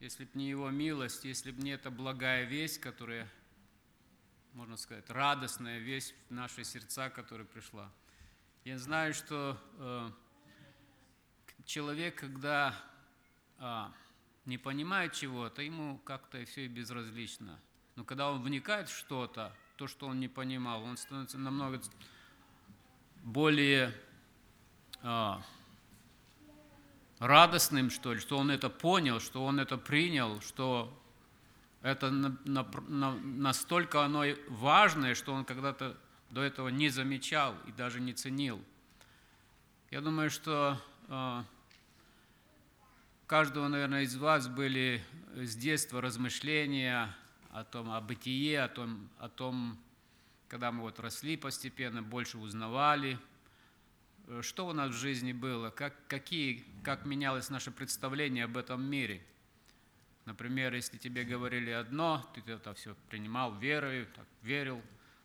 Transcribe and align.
если 0.00 0.24
бы 0.24 0.30
не 0.34 0.48
Его 0.48 0.70
милость, 0.70 1.24
если 1.24 1.50
бы 1.50 1.62
не 1.62 1.70
эта 1.70 1.90
благая 1.90 2.44
весть, 2.44 2.80
которая, 2.80 3.28
можно 4.52 4.76
сказать, 4.76 5.08
радостная 5.10 5.78
весть 5.78 6.14
в 6.28 6.32
наши 6.32 6.64
сердца, 6.64 7.10
которая 7.10 7.46
пришла. 7.46 7.90
Я 8.64 8.78
знаю, 8.78 9.14
что 9.14 9.60
э, 9.78 10.10
человек, 11.64 12.16
когда 12.16 12.74
э, 13.58 13.86
не 14.46 14.58
понимает 14.58 15.12
чего-то, 15.12 15.62
ему 15.62 15.98
как-то 15.98 16.44
все 16.44 16.66
и 16.66 16.68
безразлично. 16.68 17.60
Но 17.96 18.04
когда 18.04 18.30
он 18.30 18.42
вникает 18.42 18.88
в 18.88 18.96
что-то, 18.96 19.54
то, 19.76 19.86
что 19.86 20.06
он 20.06 20.20
не 20.20 20.28
понимал, 20.28 20.82
он 20.82 20.96
становится 20.96 21.38
намного 21.38 21.80
более 23.22 23.92
а, 25.02 25.42
радостным, 27.18 27.90
что 27.90 28.14
ли, 28.14 28.20
что 28.20 28.38
он 28.38 28.50
это 28.50 28.70
понял, 28.70 29.20
что 29.20 29.44
он 29.44 29.60
это 29.60 29.76
принял, 29.78 30.40
что 30.40 30.92
это 31.82 32.10
на, 32.10 32.38
на, 32.44 32.66
на, 32.88 33.14
настолько 33.14 34.04
оно 34.04 34.24
важное, 34.48 35.14
что 35.14 35.32
он 35.32 35.44
когда-то 35.44 35.96
до 36.30 36.42
этого 36.42 36.68
не 36.68 36.88
замечал 36.88 37.54
и 37.66 37.72
даже 37.72 38.00
не 38.00 38.12
ценил. 38.12 38.62
Я 39.90 40.00
думаю, 40.00 40.30
что 40.30 40.80
э, 41.08 41.42
каждого, 43.26 43.68
наверное, 43.68 44.02
из 44.02 44.16
вас 44.16 44.48
были 44.48 45.04
с 45.34 45.54
детства 45.54 46.00
размышления 46.00 47.14
о 47.50 47.64
том, 47.64 47.90
о 47.90 48.00
бытие, 48.00 48.62
о 48.62 48.68
том, 48.68 49.08
о 49.18 49.28
том 49.28 49.78
когда 50.54 50.70
мы 50.70 50.82
вот 50.82 51.00
росли 51.00 51.36
постепенно, 51.36 52.00
больше 52.00 52.38
узнавали, 52.38 53.18
что 54.40 54.66
у 54.66 54.72
нас 54.72 54.90
в 54.90 54.98
жизни 54.98 55.32
было, 55.32 55.70
как, 55.70 55.94
какие, 56.08 56.64
как 56.82 57.04
менялось 57.04 57.50
наше 57.50 57.70
представление 57.70 58.44
об 58.44 58.56
этом 58.56 58.82
мире. 58.82 59.22
Например, 60.24 60.72
если 60.72 60.96
тебе 60.96 61.24
говорили 61.24 61.70
одно, 61.70 62.26
ты 62.34 62.40
это 62.50 62.72
все 62.74 62.96
принимал 63.10 63.54
верой, 63.54 64.06
так, 64.06 64.26
верил, 64.42 64.80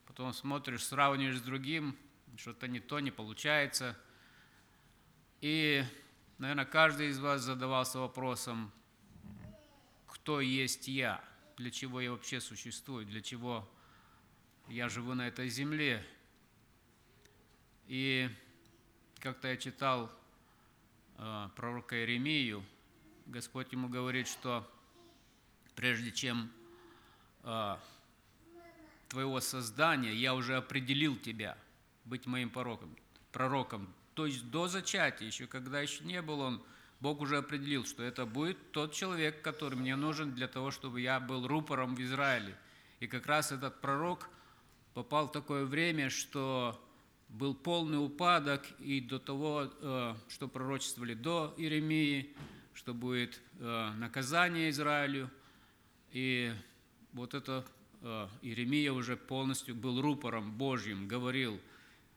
потом 0.07 0.33
смотришь, 0.33 0.83
сравниваешь 0.83 1.37
с 1.37 1.41
другим, 1.41 1.95
что-то 2.35 2.67
не 2.67 2.81
то, 2.81 2.99
не 2.99 3.11
получается. 3.11 3.97
И, 5.39 5.83
наверное, 6.37 6.65
каждый 6.65 7.07
из 7.07 7.19
вас 7.19 7.41
задавался 7.41 7.99
вопросом, 7.99 8.71
кто 10.07 10.41
есть 10.41 10.89
я, 10.89 11.23
для 11.55 11.71
чего 11.71 12.01
я 12.01 12.11
вообще 12.11 12.41
существую, 12.41 13.05
для 13.05 13.21
чего 13.21 13.69
я 14.67 14.89
живу 14.89 15.13
на 15.13 15.27
этой 15.27 15.47
земле. 15.47 16.05
И 17.87 18.29
как-то 19.19 19.47
я 19.47 19.57
читал 19.57 20.11
э, 21.17 21.49
пророка 21.55 21.95
Иеремию, 21.95 22.63
Господь 23.25 23.71
ему 23.71 23.89
говорит, 23.89 24.27
что 24.27 24.69
прежде 25.75 26.11
чем 26.11 26.51
э, 27.43 27.75
твоего 29.07 29.39
создания 29.39 30.13
я 30.13 30.33
уже 30.33 30.57
определил 30.57 31.15
тебя 31.15 31.57
быть 32.05 32.25
моим 32.25 32.49
пророком, 32.49 32.95
пророком. 33.31 33.93
То 34.15 34.25
есть 34.25 34.49
до 34.49 34.67
зачатия, 34.67 35.27
еще 35.27 35.47
когда 35.47 35.79
еще 35.79 36.03
не 36.03 36.21
был 36.21 36.39
он, 36.39 36.63
Бог 36.99 37.21
уже 37.21 37.37
определил, 37.37 37.85
что 37.85 38.03
это 38.03 38.25
будет 38.25 38.71
тот 38.71 38.93
человек, 38.93 39.41
который 39.41 39.75
мне 39.75 39.95
нужен 39.95 40.33
для 40.33 40.47
того, 40.47 40.71
чтобы 40.71 41.01
я 41.01 41.19
был 41.19 41.47
рупором 41.47 41.95
в 41.95 42.01
Израиле. 42.01 42.57
И 42.99 43.07
как 43.07 43.25
раз 43.27 43.51
этот 43.51 43.79
пророк– 43.81 44.29
попал 44.93 45.27
в 45.27 45.31
такое 45.31 45.65
время, 45.65 46.09
что 46.09 46.77
был 47.29 47.53
полный 47.53 48.03
упадок, 48.03 48.65
и 48.79 48.99
до 48.99 49.19
того, 49.19 49.71
э, 49.81 50.15
что 50.27 50.47
пророчествовали 50.47 51.13
до 51.13 51.53
Иеремии, 51.57 52.35
что 52.73 52.93
будет 52.93 53.39
э, 53.59 53.91
наказание 53.97 54.69
Израилю, 54.71 55.29
и 56.11 56.51
вот 57.13 57.33
это 57.33 57.65
э, 58.01 58.27
Иеремия 58.41 58.91
уже 58.91 59.15
полностью 59.15 59.75
был 59.75 60.01
рупором 60.01 60.51
Божьим, 60.51 61.07
говорил, 61.07 61.59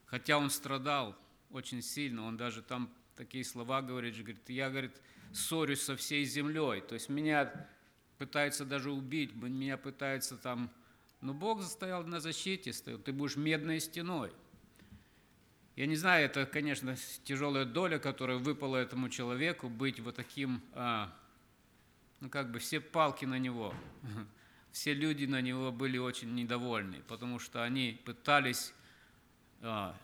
хотя 0.07 0.39
он 0.39 0.51
страдал 0.51 1.15
очень 1.51 1.83
сильно, 1.83 2.25
он 2.25 2.37
даже 2.37 2.63
там 2.63 2.91
такие 3.15 3.45
слова 3.45 3.83
говорит, 3.83 4.17
говорит, 4.17 4.49
я, 4.49 4.71
говорит, 4.71 4.93
ссорюсь 5.33 5.83
со 5.83 5.97
всей 5.97 6.25
землей, 6.25 6.81
то 6.81 6.95
есть 6.95 7.11
меня 7.11 7.69
пытаются 8.17 8.65
даже 8.65 8.91
убить, 8.91 9.35
меня 9.35 9.77
пытаются 9.77 10.37
там 10.37 10.71
но 11.23 11.33
Бог 11.33 11.63
стоял 11.63 12.03
на 12.05 12.19
защите, 12.21 12.73
стоял, 12.73 12.99
ты 12.99 13.13
будешь 13.13 13.37
медной 13.37 13.79
стеной. 13.79 14.33
Я 15.75 15.87
не 15.87 15.97
знаю, 15.97 16.27
это, 16.27 16.45
конечно, 16.45 16.97
тяжелая 17.25 17.65
доля, 17.65 17.99
которая 17.99 18.37
выпала 18.37 18.77
этому 18.77 19.09
человеку, 19.09 19.71
быть 19.71 20.01
вот 20.01 20.17
таким, 20.17 20.61
а, 20.75 21.11
ну 22.21 22.29
как 22.29 22.53
бы 22.53 22.59
все 22.59 22.81
палки 22.81 23.25
на 23.25 23.39
него, 23.39 23.75
все 24.73 24.93
люди 24.93 25.25
на 25.25 25.41
него 25.41 25.73
были 25.73 25.97
очень 25.97 26.35
недовольны, 26.35 27.03
потому 27.09 27.39
что 27.39 27.63
они 27.63 27.99
пытались 28.05 28.75
а, 29.63 29.97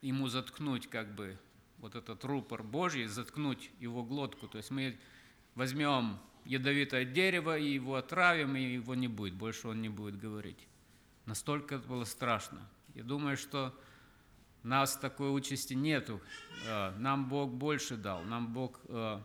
ему 0.00 0.28
заткнуть 0.28 0.88
как 0.88 1.14
бы 1.14 1.38
вот 1.78 1.94
этот 1.94 2.24
рупор 2.24 2.62
Божий, 2.62 3.04
заткнуть 3.06 3.70
его 3.80 4.02
глотку. 4.02 4.48
То 4.48 4.56
есть 4.56 4.70
мы 4.70 4.98
возьмем 5.54 6.18
ядовитое 6.46 7.04
дерево, 7.04 7.58
и 7.58 7.74
его 7.74 7.96
отравим, 7.96 8.56
и 8.56 8.62
его 8.62 8.94
не 8.94 9.08
будет, 9.08 9.34
больше 9.34 9.68
он 9.68 9.82
не 9.82 9.90
будет 9.90 10.18
говорить. 10.18 10.66
Настолько 11.26 11.74
это 11.74 11.86
было 11.86 12.04
страшно. 12.04 12.66
Я 12.94 13.02
думаю, 13.02 13.36
что 13.36 13.78
нас 14.64 14.96
такой 14.96 15.30
участи 15.34 15.74
нету. 15.74 16.20
Э, 16.66 16.92
нам 16.98 17.28
Бог 17.28 17.52
больше 17.52 17.96
дал. 17.96 18.22
Нам 18.24 18.52
Бог 18.52 18.80
э, 18.88 19.20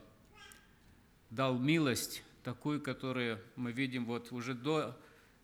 дал 1.29 1.57
милость 1.57 2.23
такую, 2.43 2.81
которую 2.81 3.39
мы 3.55 3.71
видим 3.71 4.05
вот 4.05 4.31
уже 4.31 4.53
до 4.53 4.95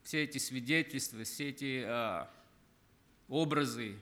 все 0.03 0.23
эти 0.23 0.37
свидетельства, 0.37 1.23
все 1.23 1.49
эти 1.49 1.83
э, 1.85 2.27
образы, 3.27 3.97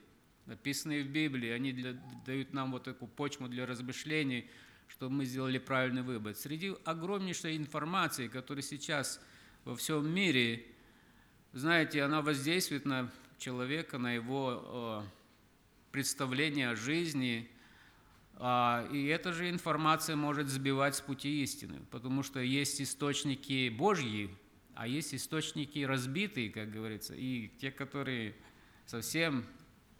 написанные 0.45 1.03
в 1.03 1.07
Библии, 1.07 1.49
они 1.49 1.71
для, 1.71 1.93
дают 2.25 2.53
нам 2.53 2.71
вот 2.73 2.83
такую 2.83 3.09
почву 3.09 3.47
для 3.47 3.65
размышлений– 3.65 4.49
чтобы 4.93 5.15
мы 5.15 5.25
сделали 5.25 5.57
правильный 5.57 6.03
выбор. 6.03 6.35
Среди 6.35 6.75
огромнейшей 6.85 7.57
информации, 7.57 8.27
которая 8.27 8.61
сейчас 8.61 9.19
во 9.65 9.75
всем 9.75 10.07
мире, 10.07 10.65
знаете, 11.51 12.03
она 12.03 12.21
воздействует 12.21 12.85
на 12.85 13.11
человека, 13.39 13.97
на 13.97 14.13
его 14.13 15.03
представление 15.93 16.71
о 16.71 16.75
жизни, 16.75 17.47
а, 18.37 18.89
и 18.91 19.05
эта 19.05 19.31
же 19.31 19.47
информация 19.51 20.15
может 20.15 20.47
сбивать 20.47 20.95
с 20.95 21.01
пути 21.01 21.43
истины, 21.43 21.81
потому 21.91 22.23
что 22.23 22.39
есть 22.39 22.81
источники 22.81 23.69
Божьи, 23.69 24.35
а 24.73 24.87
есть 24.87 25.13
источники 25.13 25.83
разбитые, 25.83 26.49
как 26.49 26.71
говорится, 26.71 27.13
и 27.13 27.47
те, 27.61 27.69
которые 27.69 28.35
совсем 28.87 29.45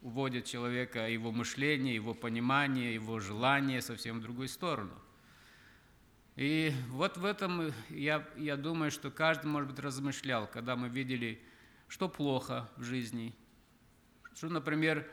уводит 0.01 0.45
человека, 0.45 1.07
его 1.07 1.31
мышление, 1.31 1.93
его 1.93 2.15
понимание, 2.15 2.95
его 2.95 3.19
желание 3.19 3.79
совсем 3.79 4.17
в 4.17 4.21
другую 4.23 4.47
сторону. 4.47 4.99
И 6.35 6.73
вот 6.89 7.17
в 7.17 7.23
этом 7.23 7.71
я, 7.89 8.27
я 8.35 8.57
думаю, 8.57 8.89
что 8.89 9.11
каждый, 9.11 9.45
может 9.45 9.69
быть, 9.69 9.79
размышлял, 9.79 10.47
когда 10.47 10.75
мы 10.75 10.89
видели, 10.89 11.39
что 11.87 12.09
плохо 12.09 12.67
в 12.77 12.83
жизни, 12.83 13.35
что, 14.33 14.49
например, 14.49 15.07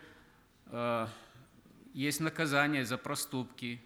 есть 1.93 2.21
наказание 2.21 2.85
за 2.85 2.99
проступки, 2.99 3.81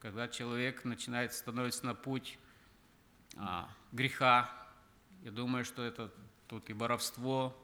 когда 0.00 0.28
человек 0.28 0.84
начинает 0.84 1.32
становиться 1.32 1.86
на 1.86 1.94
путь 1.94 2.38
а, 3.36 3.68
греха. 3.92 4.50
Я 5.22 5.30
думаю, 5.30 5.64
что 5.64 5.82
это 5.82 6.12
тут 6.46 6.70
и 6.70 6.72
воровство, 6.72 7.56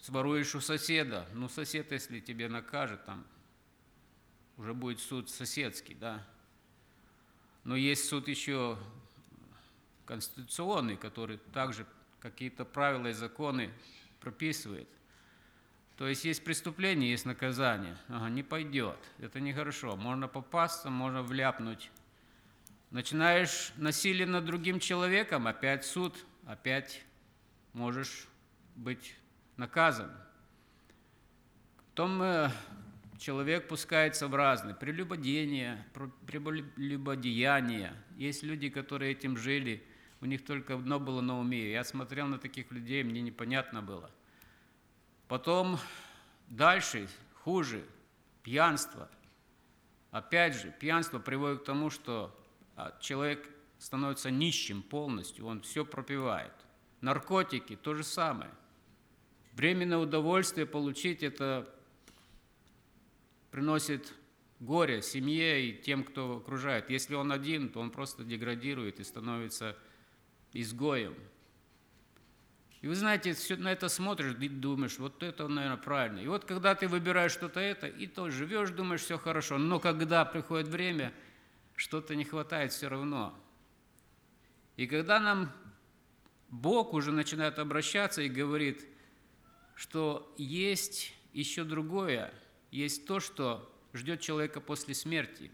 своруешь 0.00 0.54
у 0.54 0.60
соседа, 0.60 1.26
ну 1.34 1.48
сосед, 1.48 1.92
если 1.92 2.20
тебе 2.20 2.48
накажет, 2.48 3.04
там 3.04 3.26
уже 4.56 4.74
будет 4.74 5.00
суд 5.00 5.30
соседский, 5.30 5.94
да. 5.94 6.26
Но 7.64 7.76
есть 7.76 8.08
суд 8.08 8.28
еще 8.28 8.78
конституционный, 10.06 10.96
который 10.96 11.38
также 11.52 11.86
какие-то 12.20 12.64
правила 12.64 13.08
и 13.08 13.12
законы 13.12 13.72
прописывает. 14.20 14.88
То 16.00 16.08
есть 16.08 16.24
есть 16.24 16.42
преступление, 16.42 17.10
есть 17.10 17.26
наказание. 17.26 17.94
Ага, 18.08 18.30
не 18.30 18.42
пойдет, 18.42 18.96
это 19.18 19.38
нехорошо. 19.38 19.96
Можно 19.96 20.28
попасться, 20.28 20.88
можно 20.88 21.22
вляпнуть. 21.22 21.90
Начинаешь 22.90 23.74
насилие 23.76 24.26
над 24.26 24.46
другим 24.46 24.80
человеком, 24.80 25.46
опять 25.46 25.84
суд, 25.84 26.16
опять 26.46 27.04
можешь 27.74 28.28
быть 28.76 29.14
наказан. 29.58 30.10
Потом 31.90 32.22
э, 32.22 32.50
человек 33.18 33.68
пускается 33.68 34.26
в 34.26 34.34
разные 34.34 34.74
прелюбодения, 34.74 35.86
прелюбодеяния. 36.26 37.92
Есть 38.16 38.42
люди, 38.42 38.70
которые 38.70 39.12
этим 39.12 39.36
жили, 39.36 39.84
у 40.22 40.24
них 40.24 40.46
только 40.46 40.76
одно 40.76 40.98
было 40.98 41.20
на 41.20 41.38
уме. 41.38 41.70
Я 41.70 41.84
смотрел 41.84 42.26
на 42.26 42.38
таких 42.38 42.72
людей, 42.72 43.04
мне 43.04 43.20
непонятно 43.20 43.82
было. 43.82 44.10
Потом 45.30 45.78
дальше, 46.48 47.08
хуже, 47.44 47.86
пьянство. 48.42 49.08
Опять 50.10 50.56
же, 50.56 50.74
пьянство 50.80 51.20
приводит 51.20 51.62
к 51.62 51.64
тому, 51.64 51.88
что 51.88 52.36
а, 52.74 52.98
человек 53.00 53.48
становится 53.78 54.32
нищим 54.32 54.82
полностью, 54.82 55.46
он 55.46 55.60
все 55.60 55.84
пропивает. 55.84 56.52
Наркотики– 57.00 57.76
то 57.80 57.94
же 57.94 58.02
самое. 58.02 58.50
Временное 59.52 59.98
удовольствие 59.98 60.66
получить– 60.66 61.22
это 61.22 61.72
приносит 63.52 64.12
горе 64.58 65.00
семье 65.00 65.64
и 65.64 65.80
тем, 65.80 66.02
кто 66.02 66.38
окружает. 66.38 66.90
Если 66.90 67.14
он 67.14 67.30
один, 67.30 67.68
то 67.68 67.78
он 67.78 67.92
просто 67.92 68.24
деградирует 68.24 68.98
и 68.98 69.04
становится 69.04 69.76
изгоем. 70.52 71.14
И 72.80 72.86
вы 72.86 72.94
знаете, 72.94 73.34
все 73.34 73.56
на 73.56 73.72
это 73.72 73.88
смотришь 73.88 74.34
и 74.40 74.48
думаешь, 74.48 74.98
вот 74.98 75.22
это, 75.22 75.48
наверное, 75.48 75.76
правильно. 75.76 76.20
И 76.20 76.26
вот 76.26 76.46
когда 76.46 76.74
ты 76.74 76.88
выбираешь 76.88 77.32
что-то 77.32 77.60
это, 77.60 77.86
и 77.86 78.06
то 78.06 78.30
живешь, 78.30 78.70
думаешь, 78.70 79.02
все 79.02 79.18
хорошо. 79.18 79.58
Но 79.58 79.78
когда 79.78 80.24
приходит 80.24 80.68
время, 80.68 81.12
что-то 81.76 82.14
не 82.14 82.24
хватает 82.24 82.72
все 82.72 82.88
равно. 82.88 83.38
И 84.76 84.86
когда 84.86 85.20
нам 85.20 85.52
Бог 86.48 86.94
уже 86.94 87.12
начинает 87.12 87.58
обращаться 87.58 88.22
и 88.22 88.28
говорит, 88.30 88.86
что 89.74 90.34
есть 90.38 91.12
еще 91.34 91.64
другое, 91.64 92.32
есть 92.70 93.06
то, 93.06 93.20
что 93.20 93.70
ждет 93.92 94.20
человека 94.20 94.60
после 94.60 94.94
смерти. 94.94 95.50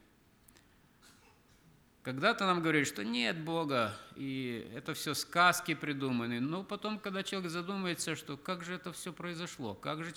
Когда-то 2.07 2.47
нам 2.47 2.61
говорили, 2.63 2.85
что 2.85 3.05
нет 3.05 3.37
Бога, 3.37 3.93
и 4.15 4.71
это 4.77 4.95
все 4.95 5.13
сказки 5.13 5.75
придуманы. 5.75 6.39
Но 6.39 6.63
потом, 6.63 7.01
когда 7.01 7.25
человек 7.25 7.51
задумается, 7.51 8.15
что 8.15 8.37
как 8.37 8.63
же 8.63 8.75
это 8.75 8.93
все 8.93 9.13
произошло, 9.13 9.75
как 9.75 10.05
же, 10.05 10.13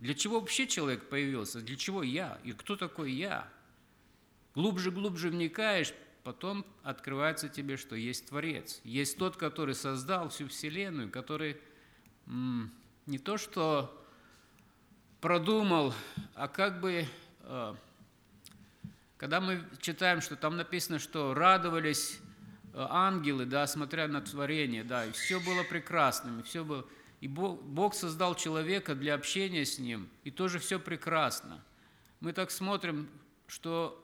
для 0.00 0.14
чего 0.14 0.40
вообще 0.40 0.66
человек 0.66 1.08
появился, 1.08 1.60
для 1.60 1.76
чего 1.76 2.02
я, 2.02 2.40
и 2.42 2.50
кто 2.50 2.74
такой 2.74 3.12
я, 3.12 3.48
глубже-глубже 4.56 5.30
вникаешь, 5.30 5.94
потом 6.24 6.66
открывается 6.82 7.48
тебе, 7.48 7.76
что 7.76 7.94
есть 7.94 8.26
Творец, 8.26 8.80
есть 8.82 9.16
тот, 9.16 9.36
который 9.36 9.76
создал 9.76 10.28
всю 10.30 10.48
Вселенную, 10.48 11.08
который 11.08 11.56
м- 12.26 12.72
не 13.06 13.20
то 13.20 13.38
что 13.38 13.96
продумал, 15.20 15.94
а 16.34 16.48
как 16.48 16.80
бы 16.80 17.06
Э, 17.48 17.74
когда 19.16 19.40
мы 19.40 19.64
читаем, 19.80 20.20
что 20.20 20.36
там 20.36 20.56
написано, 20.56 20.98
что 20.98 21.32
радовались 21.34 22.18
э, 22.74 22.86
ангелы, 22.88 23.46
да, 23.46 23.66
смотря 23.66 24.08
на 24.08 24.20
творение, 24.20 24.84
да, 24.84 25.06
и 25.06 25.12
все 25.12 25.40
было 25.40 25.62
прекрасным, 25.62 26.40
и 26.40 26.42
все 26.42 26.64
было... 26.64 26.86
И 27.20 27.28
Бог, 27.28 27.62
Бог 27.62 27.94
создал 27.94 28.34
человека 28.34 28.94
для 28.94 29.14
общения 29.14 29.64
с 29.64 29.78
ним, 29.78 30.08
и 30.22 30.30
тоже 30.30 30.58
все 30.58 30.78
прекрасно. 30.78 31.64
Мы 32.20 32.34
так 32.34 32.50
смотрим, 32.50 33.08
что 33.46 34.02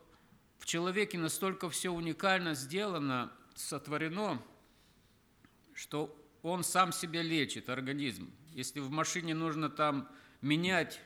в 0.59 0.64
человеке 0.64 1.19
настолько 1.19 1.69
все 1.69 1.91
уникально 1.91 2.55
сделано, 2.55 3.31
сотворено, 3.55 4.41
что 5.75 6.17
он 6.43 6.64
сам 6.64 6.91
себя 6.93 7.20
лечит, 7.20 7.69
организм. 7.69 8.31
Если 8.53 8.81
в 8.81 8.91
машине 8.91 9.35
нужно 9.35 9.69
там 9.69 10.09
менять 10.41 11.00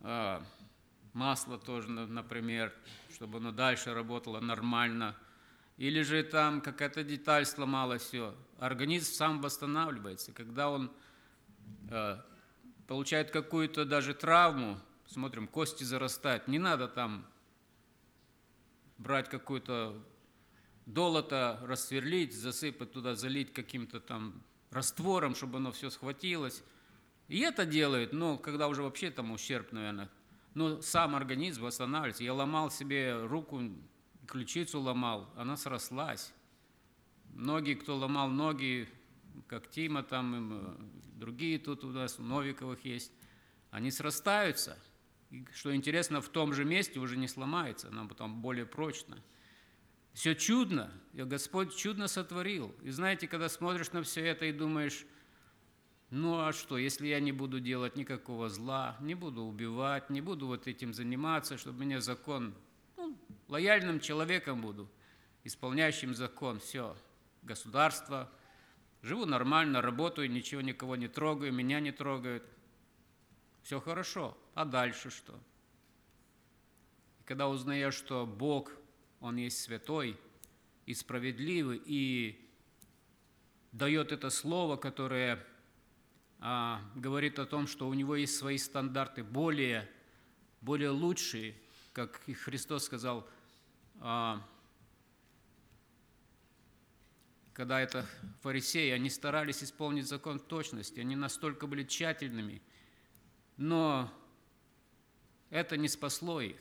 а, 0.00 0.44
масло 1.14 1.58
тоже, 1.58 1.88
например, 1.88 2.72
чтобы 3.12 3.38
оно 3.38 3.52
дальше 3.52 3.94
работало 3.94 4.40
нормально. 4.40 5.16
Или 5.76 6.02
же 6.02 6.22
там 6.22 6.60
какая-то 6.60 7.02
деталь 7.02 7.46
сломалась, 7.46 8.02
все. 8.02 8.34
Организм 8.58 9.12
сам 9.12 9.40
восстанавливается. 9.40 10.32
Когда 10.32 10.70
он 10.70 10.92
э, 11.90 12.18
получает 12.86 13.30
какую-то 13.30 13.84
даже 13.84 14.14
травму, 14.14 14.78
смотрим, 15.06 15.48
кости 15.48 15.84
зарастают, 15.84 16.46
не 16.48 16.58
надо 16.58 16.86
там 16.86 17.26
брать 18.98 19.28
какую-то 19.28 20.00
долото, 20.86 21.60
рассверлить, 21.64 22.34
засыпать 22.34 22.92
туда, 22.92 23.14
залить 23.14 23.52
каким-то 23.52 24.00
там 24.00 24.42
раствором, 24.70 25.34
чтобы 25.34 25.58
оно 25.58 25.72
все 25.72 25.90
схватилось. 25.90 26.62
И 27.28 27.40
это 27.40 27.64
делают, 27.64 28.12
но 28.12 28.36
когда 28.36 28.68
уже 28.68 28.82
вообще 28.82 29.10
там 29.10 29.32
ущерб, 29.32 29.72
наверное, 29.72 30.10
но 30.54 30.80
сам 30.80 31.14
организм 31.16 31.62
восстанавливается. 31.62 32.24
Я 32.24 32.32
ломал 32.32 32.70
себе 32.70 33.16
руку, 33.26 33.60
ключицу 34.26 34.80
ломал, 34.80 35.32
она 35.36 35.56
срослась. 35.56 36.32
Многие, 37.30 37.74
кто 37.74 37.96
ломал 37.96 38.28
ноги, 38.28 38.88
как 39.48 39.68
Тима 39.68 40.02
там, 40.02 40.52
э, 40.52 40.76
другие 41.16 41.58
тут 41.58 41.84
у 41.84 41.88
нас, 41.88 42.18
Новиковых 42.18 42.84
есть, 42.84 43.12
они 43.70 43.90
срастаются. 43.90 44.78
И, 45.30 45.44
что 45.52 45.74
интересно, 45.74 46.20
в 46.20 46.28
том 46.28 46.54
же 46.54 46.64
месте 46.64 47.00
уже 47.00 47.16
не 47.16 47.26
сломается, 47.26 47.88
она 47.88 48.06
потом 48.06 48.40
более 48.40 48.66
прочно. 48.66 49.18
Все 50.12 50.36
чудно, 50.36 50.92
и 51.12 51.22
Господь 51.22 51.74
чудно 51.74 52.06
сотворил. 52.06 52.72
И 52.82 52.90
знаете, 52.90 53.26
когда 53.26 53.48
смотришь 53.48 53.90
на 53.90 54.04
все 54.04 54.24
это 54.24 54.44
и 54.44 54.52
думаешь, 54.52 55.04
ну 56.14 56.38
а 56.38 56.52
что, 56.52 56.78
если 56.78 57.08
я 57.08 57.18
не 57.18 57.32
буду 57.32 57.58
делать 57.58 57.96
никакого 57.96 58.48
зла, 58.48 58.96
не 59.00 59.16
буду 59.16 59.42
убивать, 59.42 60.10
не 60.10 60.20
буду 60.20 60.46
вот 60.46 60.68
этим 60.68 60.94
заниматься, 60.94 61.58
чтобы 61.58 61.84
меня 61.84 62.00
закон, 62.00 62.54
ну, 62.96 63.18
лояльным 63.48 63.98
человеком 63.98 64.60
буду, 64.60 64.88
исполняющим 65.42 66.14
закон, 66.14 66.60
все, 66.60 66.96
государство, 67.42 68.30
живу 69.02 69.26
нормально, 69.26 69.82
работаю, 69.82 70.30
ничего 70.30 70.60
никого 70.60 70.94
не 70.94 71.08
трогаю, 71.08 71.52
меня 71.52 71.80
не 71.80 71.90
трогают, 71.90 72.44
все 73.64 73.80
хорошо, 73.80 74.38
а 74.54 74.64
дальше 74.64 75.10
что? 75.10 75.34
И 77.18 77.24
когда 77.24 77.48
узнаешь, 77.48 77.94
что 77.94 78.24
Бог, 78.24 78.70
Он 79.20 79.34
есть 79.34 79.60
святой 79.60 80.16
и 80.86 80.94
справедливый, 80.94 81.82
и 81.84 82.40
дает 83.72 84.12
это 84.12 84.30
слово, 84.30 84.76
которое 84.76 85.44
а, 86.46 86.82
говорит 86.94 87.38
о 87.38 87.46
том, 87.46 87.66
что 87.66 87.88
у 87.88 87.94
него 87.94 88.16
есть 88.16 88.36
свои 88.36 88.58
стандарты 88.58 89.24
более, 89.24 89.90
более 90.60 90.90
лучшие, 90.90 91.54
как 91.94 92.20
Христос 92.44 92.84
сказал, 92.84 93.26
а, 93.98 94.46
когда 97.54 97.80
это 97.80 98.04
фарисеи, 98.42 98.90
они 98.90 99.08
старались 99.08 99.64
исполнить 99.64 100.06
закон 100.06 100.38
в 100.38 100.42
точности, 100.42 101.00
они 101.00 101.16
настолько 101.16 101.66
были 101.66 101.82
тщательными, 101.82 102.60
но 103.56 104.12
это 105.48 105.78
не 105.78 105.88
спасло 105.88 106.42
их. 106.42 106.60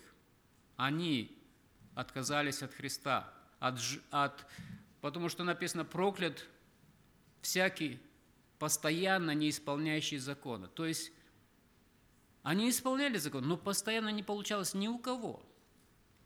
Они 0.78 1.38
отказались 1.94 2.64
от 2.64 2.74
Христа, 2.74 3.34
от, 3.60 3.82
от, 4.12 4.46
потому 5.02 5.28
что 5.28 5.44
написано 5.44 5.84
«проклят 5.84 6.48
всякий, 7.42 8.00
постоянно 8.63 9.32
не 9.32 9.50
исполняющие 9.50 10.22
закона. 10.22 10.70
То 10.70 10.86
есть 10.86 11.12
они 12.43 12.70
исполняли 12.70 13.17
закон, 13.17 13.46
но 13.46 13.58
постоянно 13.58 14.08
не 14.08 14.24
получалось 14.24 14.74
ни 14.74 14.88
у 14.88 15.00
кого. 15.00 15.46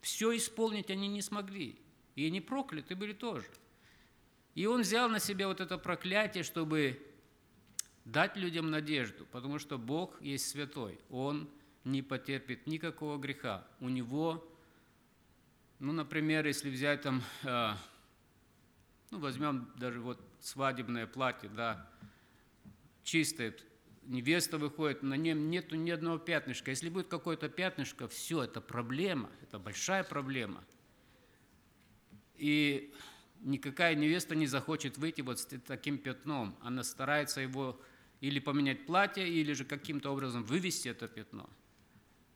Все 0.02 0.36
исполнить 0.36 0.88
они 0.88 1.08
не 1.08 1.20
смогли. 1.20 1.80
И 2.14 2.24
они 2.24 2.40
прокляты 2.40 2.94
были 2.94 3.12
тоже. 3.12 3.48
И 4.54 4.66
он 4.66 4.82
взял 4.82 5.08
на 5.08 5.18
себя 5.18 5.48
вот 5.48 5.60
это 5.60 5.78
проклятие, 5.78 6.44
чтобы 6.44 7.04
дать 8.04 8.36
людям 8.36 8.70
надежду, 8.70 9.26
потому 9.32 9.58
что 9.58 9.76
Бог 9.76 10.22
есть 10.22 10.48
святой. 10.48 11.00
Он 11.10 11.50
не 11.82 12.02
потерпит 12.02 12.68
никакого 12.68 13.18
греха. 13.18 13.66
У 13.80 13.88
него, 13.88 14.48
ну, 15.80 15.90
например, 15.90 16.46
если 16.46 16.70
взять 16.70 17.02
там, 17.02 17.20
э, 17.42 17.72
ну, 19.10 19.18
возьмем 19.18 19.68
даже 19.74 19.98
вот 19.98 20.20
свадебное 20.38 21.08
платье, 21.08 21.48
да, 21.48 21.90
чистое, 23.08 23.54
невеста 24.02 24.58
выходит, 24.58 25.02
на 25.02 25.14
нем 25.14 25.50
нету 25.50 25.76
ни 25.76 25.90
одного 25.90 26.18
пятнышка. 26.18 26.70
Если 26.70 26.90
будет 26.90 27.08
какое-то 27.08 27.48
пятнышко, 27.48 28.06
все, 28.06 28.44
это 28.44 28.60
проблема, 28.60 29.30
это 29.42 29.58
большая 29.58 30.04
проблема. 30.04 30.62
И 32.36 32.92
никакая 33.40 33.94
невеста 33.94 34.34
не 34.34 34.46
захочет 34.46 34.98
выйти 34.98 35.22
вот 35.22 35.40
с 35.40 35.46
таким 35.66 35.98
пятном. 35.98 36.56
Она 36.60 36.84
старается 36.84 37.40
его 37.40 37.80
или 38.20 38.40
поменять 38.40 38.84
платье, 38.84 39.26
или 39.26 39.54
же 39.54 39.64
каким-то 39.64 40.10
образом 40.10 40.44
вывести 40.44 40.88
это 40.88 41.08
пятно. 41.08 41.48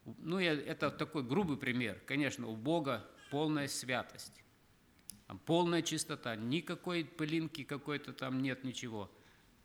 Ну, 0.05 0.39
это 0.39 0.91
такой 0.91 1.23
грубый 1.23 1.57
пример. 1.59 2.01
Конечно, 2.07 2.49
у 2.49 2.57
Бога 2.57 3.07
полная 3.31 3.69
святость, 3.69 4.43
полная 5.45 5.83
чистота, 5.83 6.35
никакой 6.35 7.05
пылинки 7.05 7.63
какой-то 7.63 8.13
там 8.15 8.41
нет, 8.41 8.65
ничего– 8.65 9.11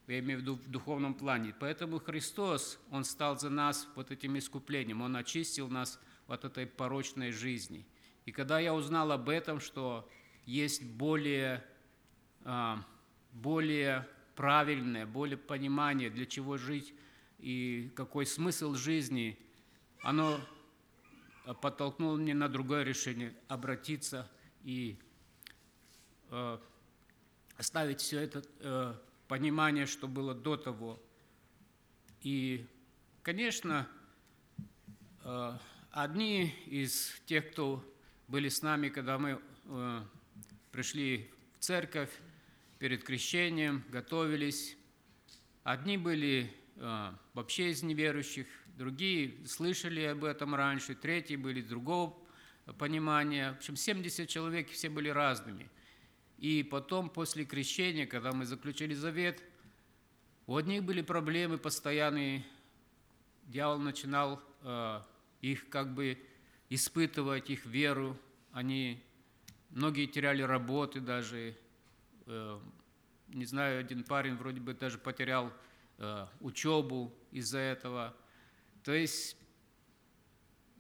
я 0.08 0.20
имею 0.20 0.40
в 0.40 0.42
виду 0.42 0.56
в 0.56 0.70
духовном 0.70 1.14
плане. 1.14 1.54
Поэтому 1.60 2.00
Христос, 2.00 2.80
Он 2.92 3.04
стал 3.04 3.38
за 3.38 3.50
нас 3.50 3.88
вот 3.96 4.12
этим 4.12 4.38
искуплением, 4.38 5.02
Он 5.02 5.16
очистил 5.16 5.70
нас 5.70 6.00
от 6.28 6.46
этой 6.46 6.66
порочной 6.66 7.32
жизни. 7.32 7.86
И 8.26 8.32
когда 8.32 8.60
я 8.60 8.74
узнал 8.74 9.12
об 9.12 9.30
этом, 9.30 9.60
что 9.60 10.10
есть 10.46 10.84
более, 10.84 11.64
а, 12.44 12.84
более 13.34 14.08
правильное, 14.36 15.06
более 15.06 15.38
понимание, 15.38 16.10
для 16.10 16.26
чего 16.26 16.58
жить 16.58 16.94
и 17.40 17.92
какой 17.96 18.26
смысл 18.26 18.76
жизни, 18.76 19.38
оно 20.02 20.40
подтолкнуло 21.62 22.18
меня 22.18 22.36
на 22.36 22.50
другое 22.50 22.84
решение– 22.84 23.34
обратиться 23.48 24.30
и 24.64 24.98
э, 26.30 26.58
оставить 27.58 28.02
все 28.02 28.20
это 28.20 28.44
э, 28.60 28.94
понимание, 29.28 29.86
что 29.86 30.08
было 30.08 30.34
до 30.34 30.58
того. 30.58 31.02
И, 32.22 32.66
конечно, 33.22 33.88
э, 35.24 35.58
одни 35.92 36.54
из 36.66 37.20
тех, 37.26 37.52
кто 37.52 37.84
были 38.28 38.50
с 38.50 38.62
нами, 38.62 38.90
когда 38.90 39.18
мы 39.18 39.42
э, 39.66 40.02
пришли 40.72 41.32
в 41.58 41.64
церковь 41.64 42.12
перед 42.80 43.04
крещением, 43.04 43.84
готовились, 43.90 44.78
одни 45.64 45.98
были 45.98 46.54
э, 46.76 47.12
вообще 47.34 47.72
из 47.72 47.84
неверующих, 47.84 48.48
другие 48.78 49.46
слышали 49.46 50.02
об 50.04 50.24
этом 50.24 50.56
раньше, 50.56 50.96
третьи 50.96 51.36
были 51.36 51.62
другого 51.62 52.16
понимания. 52.78 53.54
В 53.54 53.58
общем, 53.58 53.76
70 53.76 54.28
человек, 54.30 54.70
все 54.70 54.90
были 54.90 55.10
разными. 55.10 55.70
И 56.38 56.64
потом, 56.64 57.10
после 57.10 57.46
крещения, 57.46 58.06
когда 58.06 58.32
мы 58.32 58.46
заключили 58.46 58.94
завет, 58.94 59.44
у 60.46 60.56
одних 60.56 60.84
были 60.84 61.02
проблемы 61.02 61.58
постоянные, 61.58 62.46
дьявол 63.44 63.80
начинал 63.80 64.42
э, 64.62 65.02
их 65.42 65.70
как 65.70 65.94
бы 65.94 66.18
испытывать, 66.70 67.50
их 67.50 67.66
веру. 67.66 68.18
Они, 68.52 69.04
многие 69.70 70.06
теряли 70.06 70.42
работы 70.42 71.00
даже. 71.00 71.58
Э, 72.28 72.60
не 73.30 73.46
знаю, 73.46 73.80
один 73.80 74.04
парень 74.04 74.36
вроде 74.36 74.62
бы 74.62 74.74
даже 74.74 74.98
потерял 74.98 75.52
э, 75.98 76.28
учебу 76.40 77.14
из-за 77.32 77.60
этого– 77.60 78.16
то 78.88 78.94
есть 78.94 79.36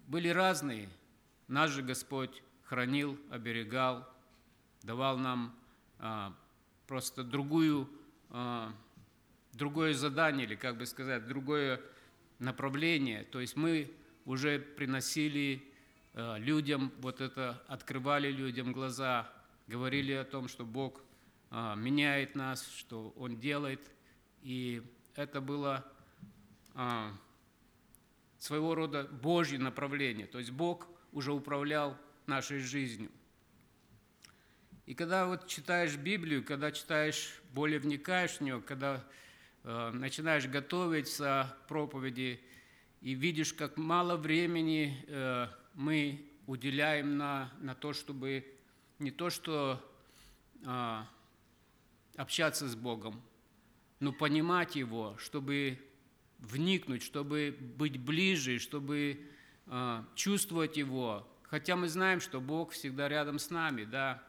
были 0.07 0.29
разные. 0.29 0.87
Наш 1.49 1.71
же 1.71 1.81
Господь 1.81 2.41
хранил, 2.63 3.19
оберегал, 3.29 4.07
давал 4.83 5.17
нам 5.17 5.55
а, 5.99 6.33
просто 6.85 7.23
другую, 7.23 7.89
а, 8.29 8.73
другое 9.53 9.93
задание, 9.93 10.45
или, 10.45 10.55
как 10.55 10.77
бы 10.77 10.85
сказать, 10.85 11.27
другое 11.27 11.81
направление. 12.39 13.23
То 13.23 13.39
есть 13.39 13.55
мы 13.55 13.91
уже 14.25 14.59
приносили 14.59 15.63
а, 16.13 16.37
людям 16.37 16.91
вот 16.99 17.21
это, 17.21 17.63
открывали 17.67 18.31
людям 18.31 18.71
глаза, 18.71 19.29
говорили 19.67 20.13
о 20.13 20.23
том, 20.23 20.47
что 20.47 20.65
Бог 20.65 21.01
меняет 21.49 22.35
нас, 22.35 22.67
что 22.75 23.13
Он 23.15 23.39
делает. 23.39 23.79
И 24.41 24.81
это 25.15 25.39
было 25.39 25.85
своего 28.37 28.75
рода 28.75 29.05
Божье 29.05 29.57
направление. 29.57 30.27
То 30.27 30.39
есть 30.39 30.51
Бог 30.51 30.87
уже 31.13 31.31
управлял 31.31 31.97
нашей 32.25 32.59
жизнью. 32.59 33.09
И 34.87 34.93
когда 34.93 35.25
вот 35.25 35.47
читаешь 35.47 35.97
Библию, 35.97 36.45
когда 36.45 36.71
читаешь, 36.71 37.41
более 37.53 37.77
вникаешь 37.77 38.37
в 38.37 38.41
нее, 38.41 38.61
когда 38.61 39.03
э, 39.65 39.91
начинаешь 39.91 40.47
готовиться 40.47 41.53
к 41.59 41.67
проповеди 41.67 42.39
и 43.01 43.13
видишь, 43.13 43.53
как 43.53 43.75
мало 43.75 44.15
времени 44.15 45.03
э, 45.09 45.47
мы 45.73 46.31
уделяем 46.45 47.17
на, 47.17 47.51
на 47.59 47.75
то, 47.75 47.91
чтобы 47.91 48.45
не 48.97 49.11
то, 49.11 49.29
что 49.29 49.85
э, 50.65 51.03
общаться 52.15 52.69
с 52.69 52.75
Богом, 52.77 53.21
но 53.99 54.13
понимать 54.13 54.77
Его, 54.77 55.17
чтобы 55.17 55.77
вникнуть, 56.39 57.03
чтобы 57.03 57.57
быть 57.75 57.99
ближе, 57.99 58.57
чтобы 58.57 59.19
э, 59.65 60.03
чувствовать 60.15 60.77
Его. 60.77 61.27
Хотя 61.43 61.75
мы 61.75 61.89
знаем, 61.89 62.21
что 62.21 62.39
Бог 62.39 62.71
всегда 62.71 63.09
рядом 63.09 63.37
с 63.37 63.49
нами, 63.49 63.83
да. 63.83 64.23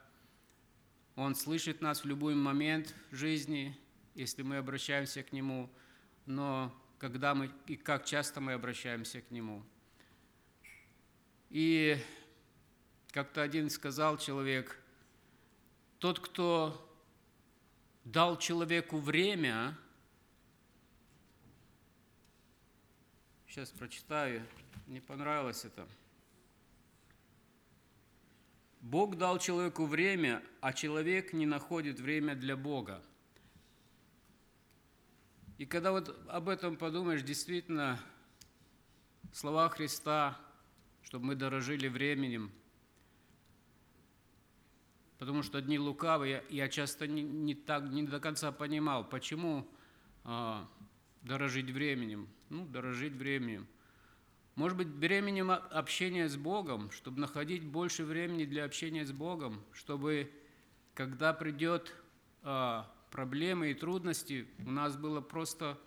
Он 1.19 1.35
слышит 1.35 1.81
нас 1.81 2.05
в 2.05 2.07
любой 2.07 2.37
момент 2.37 2.95
жизни, 3.11 3.77
если 4.15 4.43
мы 4.43 4.59
обращаемся 4.59 5.25
к 5.25 5.33
Нему, 5.33 5.69
но 6.27 6.73
когда 7.01 7.35
мы 7.35 7.51
и 7.67 7.75
как 7.75 8.05
часто 8.05 8.41
мы 8.41 8.53
обращаемся 8.53 9.21
к 9.21 9.33
Нему. 9.33 9.65
И 11.51 11.97
как-то 13.11 13.43
один 13.43 13.69
сказал 13.69 14.17
человек, 14.17 14.81
тот, 15.99 16.21
кто 16.21 16.89
дал 18.05 18.39
человеку 18.39 18.99
время, 18.99 19.77
Сейчас 23.49 23.71
прочитаю. 23.71 24.47
Не 24.87 25.01
понравилось 25.01 25.65
это. 25.65 25.89
Бог 28.81 29.17
дал 29.17 29.39
человеку 29.39 29.87
время, 29.87 30.43
а 30.61 30.73
человек 30.73 31.33
не 31.33 31.47
находит 31.47 32.01
время 32.01 32.35
для 32.35 32.57
Бога. 32.57 33.03
И 35.59 35.67
когда 35.67 35.91
вот 35.91 36.17
об 36.29 36.49
этом 36.49 36.77
подумаешь, 36.77 37.23
действительно, 37.23 37.99
слова 39.33 39.69
Христа, 39.69 40.39
чтобы 41.03 41.27
мы 41.27 41.35
дорожили 41.35 41.89
временем, 41.89 42.53
потому 45.19 45.43
что 45.43 45.61
дни 45.61 45.79
лукавые, 45.79 46.45
я 46.49 46.69
часто 46.69 47.09
не, 47.09 47.23
не, 47.23 47.55
так, 47.55 47.91
не 47.91 48.05
до 48.05 48.21
конца 48.21 48.53
понимал, 48.53 49.09
почему 49.09 49.67
а, 50.23 50.69
дорожить 51.23 51.71
временем. 51.71 52.29
Ну, 52.51 52.65
дорожить 52.67 53.15
временем. 53.15 53.67
Может 54.59 54.77
быть, 54.77 54.89
временем 54.89 55.53
общения 55.53 56.29
с 56.29 56.37
Богом, 56.37 56.91
чтобы 56.91 57.21
находить 57.21 57.65
больше 57.65 58.05
времени 58.05 58.45
для 58.45 58.65
общения 58.65 59.07
с 59.07 59.13
Богом, 59.13 59.63
чтобы, 59.73 60.33
когда 60.95 61.33
придет 61.33 61.95
а, 62.43 62.93
проблемы 63.13 63.71
и 63.71 63.75
трудности, 63.75 64.49
у 64.67 64.73
нас 64.73 64.97
было 64.97 65.21
просто... 65.21 65.79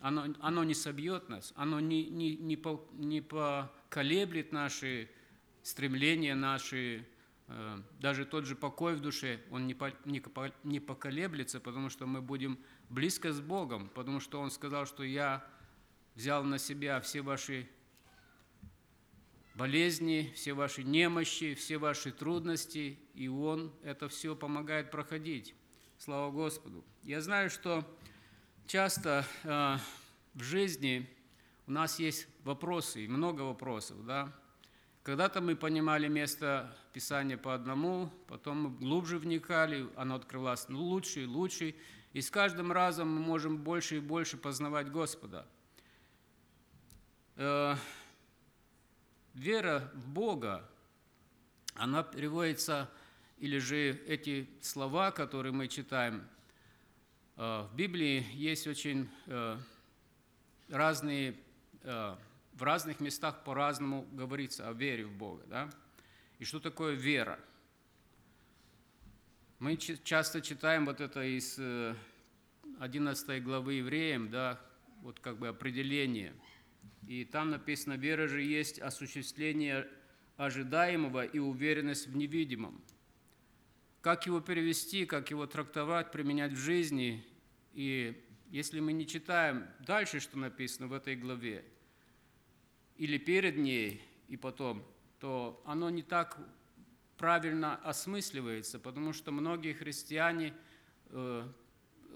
Оно, 0.00 0.26
оно 0.38 0.62
не 0.62 0.74
собьет 0.74 1.28
нас, 1.28 1.52
оно 1.56 1.80
не, 1.80 2.04
не, 2.04 2.36
не, 2.36 2.56
по, 2.56 2.88
не 2.92 3.20
поколеблет 3.20 4.52
наши 4.52 5.10
стремления, 5.64 6.36
наши 6.36 7.04
Э, 7.48 7.80
даже 8.00 8.24
тот 8.24 8.44
же 8.44 8.56
покой 8.56 8.94
в 8.94 9.00
душе, 9.00 9.40
он 9.50 9.66
не, 9.66 9.74
по, 9.74 9.92
не, 10.04 10.22
не 10.64 10.80
поколеблется, 10.80 11.60
потому 11.60 11.90
что 11.90 12.06
мы 12.06 12.20
будем 12.20 12.58
близко 12.88 13.32
с 13.32 13.40
Богом, 13.40 13.88
потому 13.94 14.20
что 14.20 14.40
Он 14.40 14.50
сказал, 14.50 14.86
что 14.86 15.04
я 15.04 15.44
взял 16.16 16.42
на 16.42 16.58
себя 16.58 17.00
все 17.00 17.20
ваши 17.20 17.68
болезни, 19.54 20.32
все 20.34 20.54
ваши 20.54 20.82
немощи, 20.82 21.54
все 21.54 21.78
ваши 21.78 22.10
трудности, 22.10 22.98
и 23.14 23.28
Он 23.28 23.72
это 23.84 24.08
все 24.08 24.34
помогает 24.34 24.90
проходить. 24.90 25.54
Слава 25.98 26.30
Господу. 26.32 26.84
Я 27.02 27.20
знаю, 27.20 27.48
что 27.48 27.84
часто 28.66 29.24
э, 29.44 29.76
в 30.34 30.42
жизни 30.42 31.08
у 31.66 31.72
нас 31.72 31.98
есть 31.98 32.26
вопросы, 32.44 33.06
много 33.08 33.42
вопросов, 33.42 34.04
да, 34.04 34.32
когда-то 35.02 35.40
мы 35.40 35.54
понимали 35.54 36.08
место 36.08 36.76
Писания 36.92 37.36
по 37.36 37.54
одному, 37.54 38.10
потом 38.26 38.62
мы 38.62 38.70
глубже 38.70 39.18
вникали, 39.18 39.88
оно 39.94 40.16
открывалось 40.16 40.68
лучше 40.68 41.22
и 41.22 41.26
лучше, 41.26 41.76
и 42.12 42.20
с 42.20 42.30
каждым 42.30 42.72
разом 42.72 43.08
мы 43.08 43.20
можем 43.20 43.58
больше 43.58 43.98
и 43.98 44.00
больше 44.00 44.36
познавать 44.36 44.90
Господа. 44.90 45.46
Э, 47.36 47.76
вера 49.34 49.90
в 49.94 50.08
Бога, 50.08 50.66
она 51.74 52.02
переводится, 52.02 52.90
или 53.38 53.58
же 53.58 53.90
эти 54.06 54.48
слова, 54.62 55.10
которые 55.10 55.52
мы 55.52 55.68
читаем, 55.68 56.26
э, 57.36 57.66
в 57.70 57.76
Библии 57.76 58.26
есть 58.32 58.66
очень 58.66 59.08
э, 59.26 59.58
разные 60.68 61.36
в 61.82 62.62
разных 62.62 62.98
местах 62.98 63.44
по-разному 63.44 64.08
говорится 64.10 64.68
о 64.68 64.72
вере 64.72 65.04
в 65.04 65.12
Бога. 65.12 65.44
Да? 65.46 65.70
И 66.38 66.44
что 66.44 66.58
такое 66.58 66.94
вера? 66.94 67.38
Мы 69.58 69.76
часто 69.76 70.40
читаем 70.42 70.86
вот 70.86 71.00
это 71.00 71.22
из 71.22 71.58
11 72.80 73.28
э, 73.28 73.40
главы 73.40 73.74
Евреям, 73.74 74.30
да, 74.30 74.60
вот 75.02 75.20
как 75.20 75.38
бы 75.38 75.48
определение. 75.48 76.34
И 77.06 77.24
там 77.24 77.50
написано, 77.50 77.94
вера 77.94 78.26
же 78.26 78.42
есть 78.42 78.78
осуществление 78.80 79.88
ожидаемого 80.36 81.24
и 81.24 81.38
уверенность 81.38 82.08
в 82.08 82.16
невидимом. 82.16 82.82
Как 84.00 84.26
его 84.26 84.40
перевести, 84.40 85.06
как 85.06 85.30
его 85.30 85.46
трактовать, 85.46 86.12
применять 86.12 86.52
в 86.52 86.58
жизни. 86.58 87.24
И 87.72 88.22
если 88.50 88.80
мы 88.80 88.92
не 88.92 89.06
читаем 89.06 89.66
дальше, 89.80 90.20
что 90.20 90.38
написано 90.38 90.86
в 90.88 90.92
этой 90.92 91.16
главе, 91.16 91.64
или 92.96 93.18
перед 93.18 93.56
ней 93.56 94.02
и 94.28 94.36
потом, 94.36 94.84
то 95.18 95.62
оно 95.64 95.90
не 95.90 96.02
так 96.02 96.38
правильно 97.16 97.76
осмысливается, 97.76 98.78
потому 98.78 99.12
что 99.12 99.32
многие 99.32 99.72
христиане, 99.72 100.54
э, 101.10 101.48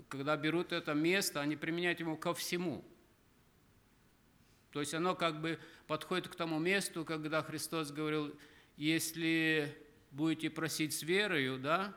когда 0.09 0.37
берут 0.37 0.73
это 0.73 0.95
место, 0.95 1.41
они 1.41 1.57
применяют 1.57 2.01
его 2.01 2.17
ко 2.17 2.35
всему. 2.35 2.85
То 4.73 4.81
есть 4.81 4.95
оно 4.95 5.15
как 5.15 5.41
бы 5.41 5.59
подходит 5.87 6.29
к 6.29 6.35
тому 6.35 6.59
месту, 6.59 7.05
когда 7.05 7.43
Христос 7.43 7.91
говорил, 7.91 8.35
если 8.77 9.77
будете 10.11 10.51
просить 10.51 10.95
с 10.95 11.03
верою, 11.03 11.59
да, 11.59 11.97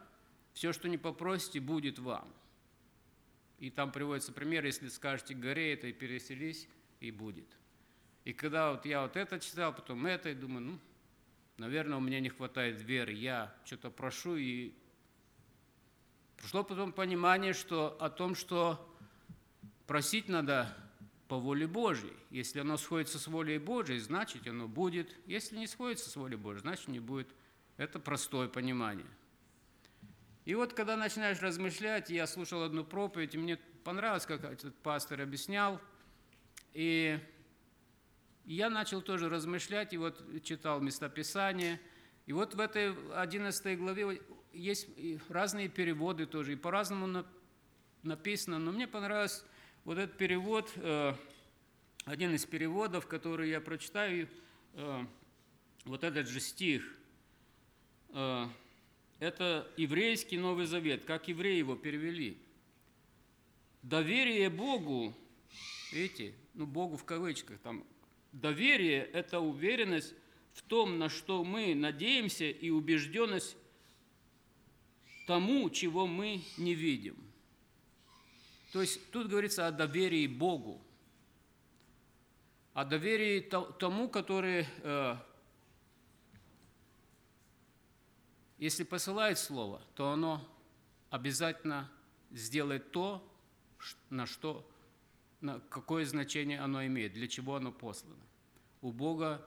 все, 0.53 0.73
что 0.73 0.89
не 0.89 0.97
попросите, 0.97 1.59
будет 1.59 1.99
вам. 1.99 2.31
И 3.59 3.69
там 3.69 3.91
приводится 3.91 4.33
пример, 4.33 4.65
если 4.65 4.89
скажете 4.89 5.33
горе 5.33 5.73
это 5.73 5.87
и 5.87 5.93
переселись, 5.93 6.67
и 6.99 7.11
будет. 7.11 7.47
И 8.25 8.33
когда 8.33 8.71
вот 8.71 8.85
я 8.85 9.01
вот 9.03 9.15
это 9.15 9.39
читал, 9.39 9.73
потом 9.73 10.05
это, 10.05 10.29
и 10.29 10.33
думаю, 10.33 10.65
ну, 10.65 10.79
наверное, 11.57 11.97
у 11.97 12.01
меня 12.01 12.19
не 12.19 12.29
хватает 12.29 12.81
веры, 12.81 13.13
я 13.13 13.55
что-то 13.65 13.89
прошу, 13.89 14.35
и 14.35 14.73
пришло 16.37 16.63
потом 16.63 16.91
понимание, 16.91 17.53
что 17.53 17.97
о 17.99 18.09
том, 18.09 18.35
что 18.35 18.89
просить 19.85 20.27
надо 20.27 20.75
по 21.33 21.39
воле 21.39 21.65
Божьей. 21.65 22.13
Если 22.29 22.59
оно 22.59 22.77
сходится 22.77 23.17
с 23.17 23.25
волей 23.25 23.57
Божьей, 23.57 23.97
значит 23.97 24.47
оно 24.47 24.67
будет. 24.67 25.15
Если 25.25 25.57
не 25.57 25.65
сходится 25.65 26.07
с 26.07 26.15
волей 26.15 26.35
Божьей, 26.35 26.61
значит 26.61 26.89
не 26.89 26.99
будет. 26.99 27.27
Это 27.75 27.97
простое 27.97 28.47
понимание. 28.47 29.07
И 30.45 30.53
вот 30.53 30.73
когда 30.73 30.95
начинаешь 30.95 31.41
размышлять, 31.41 32.11
я 32.11 32.27
слушал 32.27 32.61
одну 32.61 32.83
проповедь, 32.83 33.33
и 33.33 33.39
мне 33.39 33.57
понравилось, 33.83 34.27
как 34.27 34.43
этот 34.43 34.75
пастор 34.75 35.21
объяснял, 35.21 35.81
и 36.73 37.19
я 38.45 38.69
начал 38.69 39.01
тоже 39.01 39.27
размышлять, 39.27 39.91
и 39.91 39.97
вот 39.97 40.23
читал 40.43 40.81
местописание, 40.81 41.81
и 42.27 42.33
вот 42.33 42.53
в 42.53 42.59
этой 42.59 42.93
11 43.11 43.79
главе 43.79 44.21
есть 44.53 44.87
разные 45.29 45.67
переводы 45.67 46.27
тоже, 46.27 46.53
и 46.53 46.55
по-разному 46.55 47.25
написано, 48.03 48.59
но 48.59 48.71
мне 48.71 48.87
понравился 48.87 49.43
вот 49.85 49.97
этот 49.97 50.17
перевод, 50.17 50.71
э, 50.75 51.13
один 52.05 52.33
из 52.33 52.45
переводов, 52.45 53.07
который 53.07 53.49
я 53.49 53.59
прочитаю, 53.59 54.29
э, 54.73 55.05
вот 55.85 56.03
этот 56.03 56.27
же 56.27 56.39
стих 56.39 56.97
э,– 58.09 58.47
это 59.19 59.69
еврейский 59.77 60.37
Новый 60.37 60.65
Завет, 60.65 61.03
как 61.05 61.27
евреи 61.27 61.57
его 61.57 61.75
перевели. 61.75 62.37
Доверие 63.81 64.49
Богу, 64.49 65.13
видите, 65.91 66.33
ну 66.53 66.65
Богу 66.65 66.95
в 66.95 67.03
кавычках, 67.03 67.59
там, 67.59 67.85
доверие– 68.31 69.03
это 69.13 69.39
уверенность 69.41 70.13
в 70.53 70.61
том, 70.61 70.97
на 70.97 71.09
что 71.09 71.43
мы 71.43 71.75
надеемся, 71.75 72.45
и 72.45 72.69
убежденность 72.69 73.57
тому, 75.27 75.69
чего 75.69 76.07
мы 76.07 76.41
не 76.57 76.73
видим. 76.73 77.17
То 78.73 78.81
есть 78.81 79.11
тут 79.11 79.27
говорится 79.27 79.67
о 79.67 79.71
доверии 79.71 80.27
Богу, 80.27 80.81
о 82.73 82.83
доверии 82.83 83.39
тому, 83.39 84.09
который 84.09 84.67
э, 84.81 85.15
Если 88.63 88.85
посылает 88.85 89.39
слово, 89.39 89.81
то 89.93 90.11
оно 90.11 90.41
обязательно 91.09 91.91
сделает 92.31 92.91
то, 92.91 93.21
на 94.09 94.25
что, 94.25 94.65
на 95.41 95.59
какое 95.69 96.05
значение 96.05 96.61
оно 96.61 96.85
имеет, 96.85 97.11
для 97.11 97.27
чего 97.27 97.57
оно 97.57 97.73
послано. 97.73 98.23
У 98.81 98.93
Бога 98.93 99.45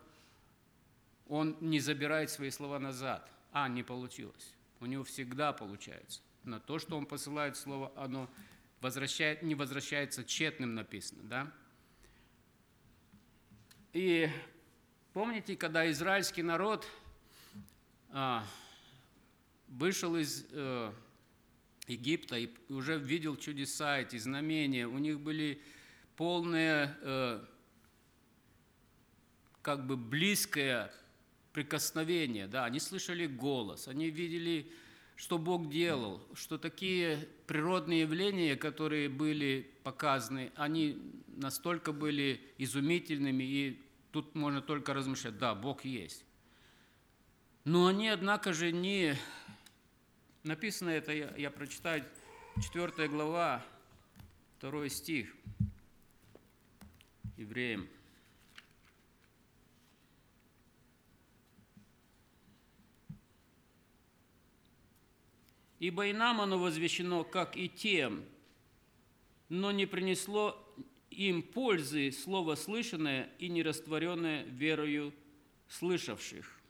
Он 1.29 1.57
не 1.63 1.81
забирает 1.81 2.29
свои 2.29 2.51
слова 2.51 2.79
назад. 2.79 3.27
А, 3.53 3.69
не 3.69 3.83
получилось. 3.83 4.53
У 4.81 4.87
него 4.87 5.03
всегда 5.03 5.55
получается. 5.55 6.21
На 6.45 6.61
то, 6.61 6.79
что 6.79 6.99
Он 6.99 7.07
посылает 7.07 7.57
слово, 7.57 7.91
оно 7.97 8.29
возвращает, 8.81 9.43
не 9.43 9.55
возвращается 9.55 10.25
тщетным 10.25 10.75
написано. 10.75 11.23
Да? 11.25 11.53
И 13.93 14.29
помните, 15.13 15.57
когда 15.57 15.91
израильский 15.91 16.43
народ 16.43 16.87
а, 18.11 18.47
вышел 19.69 20.17
из 20.17 20.47
э, 20.51 20.93
Египта 21.87 22.37
и 22.37 22.51
уже 22.69 22.99
видел 22.99 23.37
чудеса, 23.37 23.99
эти 23.99 24.17
знамения, 24.17 24.87
у 24.87 24.99
них 24.99 25.21
были 25.21 25.61
полное, 26.17 26.97
э, 27.01 27.45
как 29.63 29.87
бы 29.87 29.97
близкое 29.97 30.93
прикосновение, 31.53 32.47
да, 32.47 32.65
они 32.65 32.81
слышали 32.81 33.27
голос, 33.27 33.89
они 33.89 34.11
видели, 34.11 34.71
что 35.17 35.39
Бог 35.39 35.69
делал, 35.69 36.21
что 36.35 36.59
такие 36.59 37.29
природные 37.47 38.03
явления, 38.03 38.57
которые 38.57 39.09
были 39.09 39.71
показаны, 39.83 40.53
они 40.55 40.99
настолько 41.29 41.93
были 41.93 42.41
изумительными, 42.59 43.43
и 43.43 43.83
тут 44.13 44.35
можно 44.35 44.63
только 44.63 44.95
размышлять, 44.95 45.39
да, 45.39 45.55
Бог 45.55 45.85
есть. 45.85 46.25
Но 47.65 47.87
они, 47.89 48.09
однако 48.09 48.53
же, 48.53 48.71
не 48.71 49.17
Написано 50.47 50.91
это, 50.91 51.13
я, 51.13 51.35
я 51.37 51.51
прочитаю, 51.51 52.05
4 52.63 53.09
глава, 53.09 53.67
2 54.61 54.89
стих, 54.89 55.35
евреям. 57.37 57.89
Ибо 65.79 66.07
и 66.07 66.13
нам 66.13 66.41
оно 66.41 66.59
возвещено, 66.59 67.25
как 67.25 67.57
и 67.57 67.69
тем, 67.69 68.25
но 69.49 69.73
не 69.73 69.87
принесло 69.87 70.63
им 71.11 71.43
пользы 71.43 72.11
слово 72.13 72.55
слышанное 72.55 73.31
и 73.39 73.49
не 73.49 73.63
растворенное 73.63 74.45
верою 74.45 75.13
слышавших. 75.69 76.61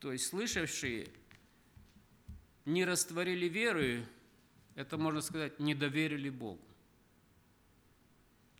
То 0.00 0.12
есть 0.12 0.26
слышавшие– 0.26 1.08
не 2.66 2.84
растворили 2.84 3.46
веру, 3.46 4.04
это, 4.74 4.98
можно 4.98 5.22
сказать, 5.22 5.58
не 5.58 5.74
доверили 5.74 6.28
Богу. 6.28 6.60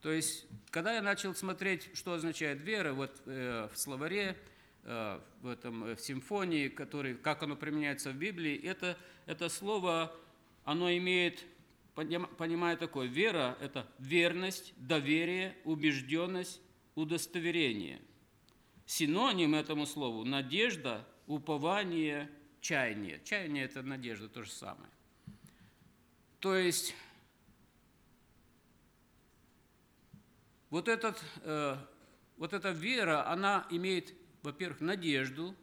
То 0.01 0.13
есть, 0.13 0.47
когда 0.71 0.95
я 0.95 1.03
начал 1.03 1.35
смотреть, 1.35 1.91
что 1.95 2.15
означает 2.15 2.63
вера, 2.63 2.93
вот 2.93 3.21
э, 3.27 3.69
в 3.73 3.77
словаре, 3.77 4.37
э, 4.85 5.21
в 5.43 5.49
этом 5.49 5.85
э, 5.85 5.97
в 5.97 6.01
симфонии, 6.01 6.69
который, 6.69 7.17
как 7.17 7.43
оно 7.43 7.57
применяется 7.57 8.13
в 8.13 8.15
Библии, 8.15 8.57
это, 8.57 8.97
это 9.27 9.49
слово, 9.49 10.15
оно 10.65 10.91
имеет, 10.97 11.45
понимая 11.95 12.77
такое, 12.77 13.07
вера– 13.07 13.59
это 13.61 13.87
верность, 13.99 14.73
доверие, 14.77 15.57
убежденность, 15.65 16.61
удостоверение. 16.95 18.01
Синоним 18.87 19.55
этому 19.55 19.85
слову– 19.85 20.25
надежда, 20.25 21.07
упование, 21.27 22.31
чаяние. 22.61 23.21
Чаяние– 23.25 23.65
это 23.67 23.83
надежда, 23.83 24.29
то 24.29 24.45
же 24.45 24.51
самое. 24.51 24.91
То 26.39 26.55
есть 26.55 26.95
вот, 30.71 30.87
этот, 30.87 31.21
э, 31.43 31.77
вот 32.37 32.53
эта 32.53 32.71
вера, 32.71 33.29
она 33.29 33.67
имеет, 33.71 34.15
во-первых, 34.43 34.81
надежду, 34.81 35.57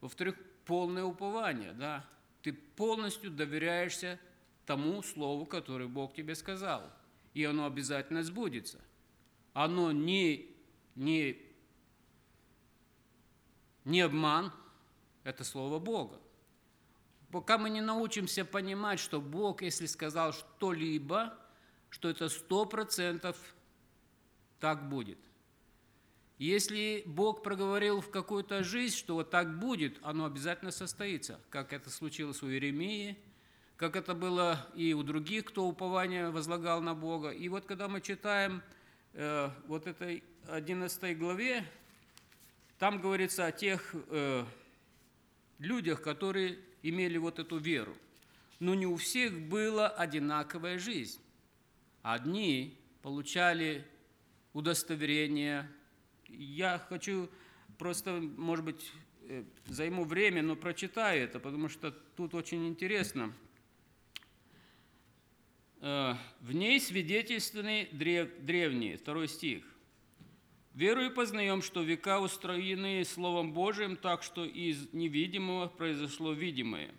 во-вторых, 0.00 0.36
полное 0.64 1.04
упование. 1.04 1.72
Да? 1.72 2.04
Ты 2.42 2.52
полностью 2.52 3.30
доверяешься 3.30 4.18
тому 4.66 5.02
слову, 5.02 5.46
которое 5.46 5.88
Бог 5.88 6.14
тебе 6.14 6.34
сказал, 6.34 6.82
и 7.34 7.44
оно 7.44 7.66
обязательно 7.66 8.22
сбудется. 8.22 8.80
Оно 9.52 9.92
не, 9.92 10.54
не, 10.94 11.36
не 13.84 14.00
обман, 14.00 14.52
это 15.24 15.44
Слово 15.44 15.78
Бога. 15.78 16.20
Пока 17.30 17.58
мы 17.58 17.70
не 17.70 17.80
научимся 17.80 18.44
понимать, 18.44 18.98
что 18.98 19.20
Бог, 19.20 19.62
если 19.62 19.86
сказал 19.86 20.32
что-либо, 20.32 21.38
что 21.88 22.08
это 22.08 22.28
сто 22.28 22.64
процентов 22.64 23.36
так 24.58 24.88
будет. 24.88 25.18
Если 26.40 27.02
Бог 27.04 27.42
проговорил 27.42 28.00
в 28.00 28.08
какую-то 28.08 28.64
жизнь, 28.64 28.96
что 28.96 29.16
вот 29.16 29.28
так 29.28 29.58
будет, 29.58 29.98
оно 30.00 30.24
обязательно 30.24 30.70
состоится, 30.70 31.38
как 31.50 31.74
это 31.74 31.90
случилось 31.90 32.42
у 32.42 32.48
Иеремии, 32.48 33.18
как 33.76 33.94
это 33.94 34.14
было 34.14 34.66
и 34.74 34.94
у 34.94 35.02
других, 35.02 35.44
кто 35.44 35.66
упование 35.66 36.30
возлагал 36.30 36.80
на 36.80 36.94
Бога. 36.94 37.28
И 37.28 37.50
вот 37.50 37.66
когда 37.66 37.88
мы 37.88 38.00
читаем 38.00 38.62
э, 39.12 39.50
вот 39.66 39.86
этой 39.86 40.24
11 40.48 41.18
главе, 41.18 41.62
там 42.78 43.02
говорится 43.02 43.44
о 43.44 43.52
тех 43.52 43.94
э, 44.08 44.46
людях, 45.58 46.00
которые 46.00 46.58
имели 46.82 47.18
вот 47.18 47.38
эту 47.38 47.58
веру. 47.58 47.94
Но 48.60 48.74
не 48.74 48.86
у 48.86 48.96
всех 48.96 49.38
была 49.38 49.88
одинаковая 49.88 50.78
жизнь. 50.78 51.20
Одни 52.00 52.78
получали 53.02 53.86
удостоверение. 54.54 55.70
Я 56.32 56.78
хочу 56.88 57.28
просто, 57.78 58.20
может 58.36 58.64
быть, 58.64 58.92
э, 59.22 59.44
займу 59.66 60.04
время, 60.04 60.42
но 60.42 60.56
прочитаю 60.56 61.22
это, 61.24 61.40
потому 61.40 61.68
что 61.68 61.90
тут 61.90 62.34
очень 62.34 62.68
интересно. 62.68 63.32
Э, 65.80 66.14
в 66.40 66.52
ней 66.52 66.80
свидетельственны 66.80 67.88
древ, 67.92 68.28
древние, 68.40 68.96
второй 68.96 69.28
стих. 69.28 69.64
Верою 70.74 71.12
познаем, 71.12 71.62
что 71.62 71.82
века 71.82 72.20
устроены 72.20 73.04
Словом 73.04 73.52
Божиим 73.52 73.96
так, 73.96 74.22
что 74.22 74.44
из 74.44 74.92
невидимого 74.92 75.66
произошло 75.68 76.32
видимое. 76.32 76.94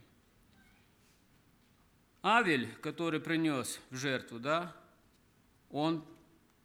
Авель, 2.24 2.67
который 2.82 3.20
принес 3.20 3.80
в 3.89 3.96
жертву, 3.96 4.39
да, 4.39 4.76
он 5.70 6.04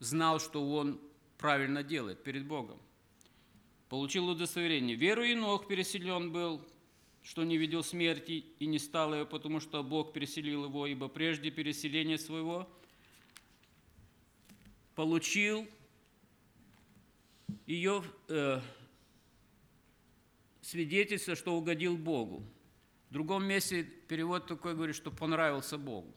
знал, 0.00 0.40
что 0.40 0.68
он 0.70 1.00
правильно 1.46 1.85
делает 1.85 2.24
перед 2.24 2.44
Богом. 2.44 2.76
Получил 3.88 4.28
удостоверение. 4.28 4.96
Веру 4.96 5.22
Енох 5.22 5.68
переселен 5.68 6.32
был, 6.32 6.61
что 7.22 7.44
не 7.44 7.56
видел 7.56 7.85
смерти 7.85 8.44
и 8.59 8.66
не 8.66 8.80
стал 8.80 9.14
ее, 9.14 9.24
потому 9.24 9.61
что 9.61 9.85
Бог 9.85 10.12
переселил 10.12 10.64
его, 10.64 10.88
ибо 10.88 11.06
прежде 11.06 11.52
переселения 11.52 12.18
своего 12.18 12.68
получил 14.96 15.68
ее 17.64 18.02
э, 18.26 18.61
свидетельство, 20.62 21.37
что 21.37 21.54
угодил 21.54 21.96
Богу. 21.96 22.42
В 23.11 23.12
другом 23.12 23.44
месте 23.44 23.85
перевод 23.85 24.48
такой 24.48 24.74
говорит, 24.74 24.96
что 24.96 25.12
понравился 25.12 25.78
Богу. 25.78 26.12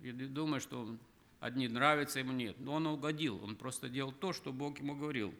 Я 0.00 0.12
думаю, 0.12 0.60
что 0.60 0.98
одни 1.40 1.68
нравятся, 1.68 2.18
ему 2.18 2.32
нет. 2.32 2.56
Но 2.58 2.74
он 2.74 2.86
угодил, 2.86 3.42
он 3.42 3.56
просто 3.56 3.88
делал 3.88 4.12
то, 4.12 4.32
что 4.32 4.52
Бог 4.52 4.78
ему 4.78 4.94
говорил. 4.94 5.34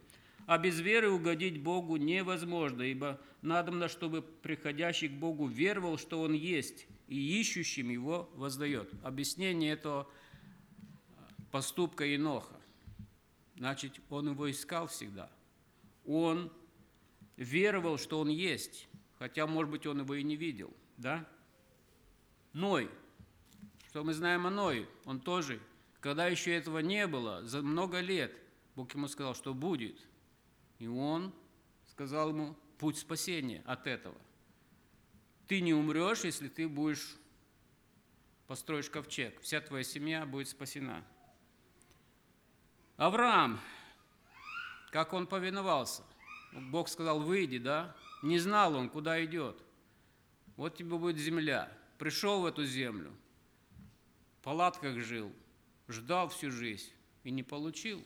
А 0.46 0.56
без 0.56 0.80
веры 0.80 1.11
угодить 1.11 1.61
Богу 1.61 1.96
невозможно, 1.96 2.82
ибо 2.82 3.20
надо, 3.42 3.88
чтобы 3.88 4.22
приходящий 4.22 5.08
к 5.08 5.12
Богу 5.12 5.46
веровал, 5.46 5.98
что 5.98 6.22
Он 6.22 6.32
есть, 6.32 6.87
и 7.06 7.40
ищущим 7.40 7.90
Его 7.90 8.30
воздает. 8.34 8.90
Объяснение 9.02 9.72
этого 9.72 10.08
поступка 11.50 12.04
Еноха. 12.04 12.54
Значит, 13.56 14.00
он 14.08 14.30
его 14.30 14.50
искал 14.50 14.87
всегда. 14.87 15.28
Он 16.06 16.50
веровал, 17.37 17.98
что 17.98 18.20
он 18.20 18.28
есть, 18.28 18.88
хотя, 19.18 19.46
может 19.46 19.70
быть, 19.70 19.87
он 19.87 20.00
его 20.00 20.14
и 20.14 20.22
не 20.22 20.37
видел. 20.37 20.72
Да? 20.96 21.28
Ной. 22.52 22.88
Что 23.88 24.04
мы 24.04 24.14
знаем 24.14 24.46
о 24.46 24.50
Ное? 24.50 24.87
Он 25.04 25.18
тоже, 25.18 25.61
когда 26.00 26.26
еще 26.26 26.54
этого 26.54 26.78
не 26.78 27.06
было, 27.06 27.44
за 27.44 27.62
много 27.62 28.00
лет, 28.00 28.32
Бог 28.76 28.94
ему 28.94 29.08
сказал, 29.08 29.34
что 29.34 29.54
будет. 29.54 29.98
И 30.78 30.87
он 30.87 31.34
сказал 31.87 32.30
ему 32.30 32.56
путь 32.78 32.96
спасения 32.96 33.62
от 33.66 33.87
этого. 33.87 34.16
Ты 35.48 35.61
не 35.61 35.74
умрешь, 35.74 36.24
если 36.24 36.48
ты 36.48 36.68
будешь 36.68 37.16
построишь 38.46 38.88
ковчег. 38.90 39.40
Вся 39.40 39.61
твоя 39.61 39.82
семья 39.82 40.24
будет 40.26 40.48
спасена. 40.48 41.04
Авраам, 42.96 43.61
как 44.90 45.12
он 45.12 45.26
повиновался? 45.26 46.02
Бог 46.52 46.88
сказал, 46.88 47.20
выйди, 47.20 47.58
да? 47.58 47.96
Не 48.22 48.38
знал 48.38 48.74
он, 48.74 48.88
куда 48.88 49.24
идет. 49.24 49.62
Вот 50.56 50.76
тебе 50.76 50.96
будет 50.96 51.18
земля. 51.18 51.72
Пришел 51.98 52.42
в 52.42 52.46
эту 52.46 52.64
землю, 52.64 53.12
в 54.38 54.44
палатках 54.44 54.98
жил, 54.98 55.32
ждал 55.88 56.29
всю 56.29 56.51
жизнь 56.51 56.90
и 57.24 57.31
не 57.31 57.42
получил. 57.42 58.03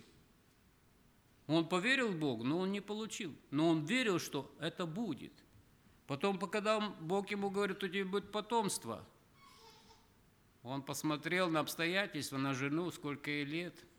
Он 1.47 1.69
поверил 1.69 2.13
Богу, 2.13 2.45
но 2.45 2.59
он 2.59 2.73
не 2.73 2.81
получил. 2.81 3.35
Но 3.51 3.69
он 3.69 3.85
верил, 3.85 4.19
что 4.19 4.51
это 4.59 4.87
будет. 4.87 5.33
Потом, 6.07 6.39
когда 6.39 6.81
Бог 6.81 7.31
ему 7.31 7.51
говорит, 7.51 7.83
у 7.83 7.89
тебя 7.89 8.05
будет 8.05 8.33
потомство, 8.33 9.05
он 10.63 10.83
посмотрел 10.83 11.51
на 11.51 11.61
обстоятельства, 11.61 12.39
на 12.39 12.55
жену, 12.55 12.91
сколько 12.91 13.31
ей 13.31 13.45
лет– 13.45 13.75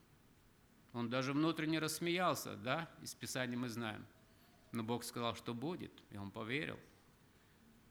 он 0.93 1.09
даже 1.09 1.33
внутренне 1.33 1.79
рассмеялся, 1.79 2.55
да, 2.55 2.87
из 3.01 3.15
Писания 3.15 3.57
мы 3.57 3.67
знаем. 3.67 4.05
Но 4.71 4.83
Бог 4.83 5.03
сказал, 5.03 5.35
что 5.35 5.53
будет, 5.53 5.91
и 6.11 6.17
он 6.17 6.29
поверил. 6.29 6.79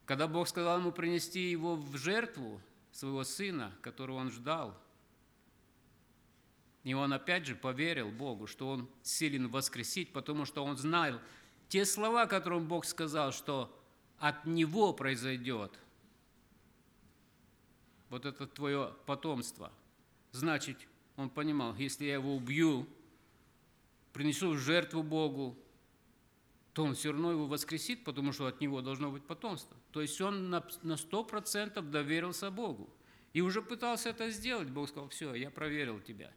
Когда 0.06 0.28
Бог 0.28 0.48
сказал 0.48 0.78
ему 0.78 0.92
принести 0.92 1.50
его 1.50 1.74
в 1.76 1.96
жертву, 1.96 2.60
своего 2.92 3.24
сына, 3.24 3.72
которого 3.80 4.16
он 4.16 4.30
ждал, 4.30 4.78
и 6.84 6.94
он 6.94 7.12
опять 7.12 7.46
же 7.46 7.54
поверил 7.54 8.10
Богу, 8.10 8.46
что 8.46 8.68
он 8.68 8.88
силен 9.02 9.48
воскресить, 9.48 10.12
потому 10.12 10.44
что 10.44 10.64
он 10.64 10.76
знал 10.76 11.20
те 11.68 11.84
слова, 11.84 12.26
которые 12.26 12.60
Бог 12.60 12.84
сказал, 12.84 13.32
что 13.32 13.74
от 14.18 14.44
него 14.46 14.92
произойдет 14.92 15.78
вот 18.08 18.26
это 18.26 18.46
твое 18.46 18.94
потомство. 19.06 19.72
Значит, 20.32 20.76
он 21.16 21.30
понимал, 21.30 21.74
если 21.76 22.04
я 22.04 22.14
его 22.14 22.36
убью, 22.36 22.86
принесу 24.12 24.56
жертву 24.56 25.02
Богу, 25.02 25.56
то 26.72 26.84
он 26.84 26.94
все 26.94 27.12
равно 27.12 27.32
его 27.32 27.46
воскресит, 27.46 28.04
потому 28.04 28.32
что 28.32 28.46
от 28.46 28.60
него 28.60 28.82
должно 28.82 29.10
быть 29.10 29.24
потомство. 29.24 29.76
То 29.92 30.02
есть 30.02 30.20
он 30.20 30.50
на 30.50 30.96
сто 30.96 31.24
процентов 31.24 31.90
доверился 31.90 32.50
Богу. 32.50 32.90
И 33.32 33.40
уже 33.40 33.62
пытался 33.62 34.10
это 34.10 34.30
сделать. 34.30 34.68
Бог 34.68 34.88
сказал, 34.88 35.08
все, 35.08 35.34
я 35.34 35.50
проверил 35.50 36.00
тебя. 36.00 36.30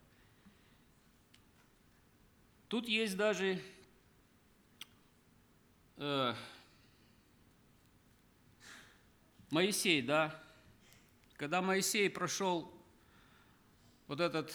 Тут 2.76 2.90
есть 2.90 3.16
даже 3.16 3.58
э, 5.96 6.34
Моисей, 9.50 10.02
да. 10.02 10.38
Когда 11.38 11.62
Моисей 11.62 12.10
прошел 12.10 12.70
вот 14.08 14.20
этот 14.20 14.54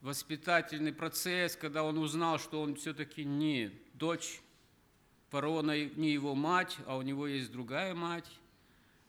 воспитательный 0.00 0.92
процесс, 0.92 1.54
когда 1.54 1.84
он 1.84 1.96
узнал, 1.98 2.40
что 2.40 2.60
он 2.60 2.74
все-таки 2.74 3.24
не 3.24 3.70
дочь 3.92 4.40
фараона, 5.30 5.84
не 5.84 6.10
его 6.10 6.34
мать, 6.34 6.76
а 6.88 6.96
у 6.96 7.02
него 7.02 7.28
есть 7.28 7.52
другая 7.52 7.94
мать, 7.94 8.28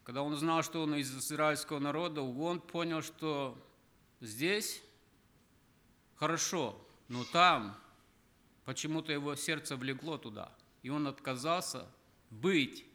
когда 0.04 0.22
он 0.22 0.34
узнал, 0.34 0.62
что 0.62 0.84
он 0.84 0.94
из 0.94 1.12
израильского 1.18 1.80
народа, 1.80 2.22
он 2.22 2.62
понял, 2.62 3.02
что 3.02 3.58
здесь 4.22 4.84
хорошо, 6.20 6.80
но 7.08 7.24
там 7.24 7.76
почему-то 8.65 9.13
его 9.13 9.36
сердце 9.36 9.78
влекло 9.78 10.17
туда, 10.17 10.51
и 10.84 10.89
он 10.89 11.08
отказался 11.08 11.88
быть 12.30 12.86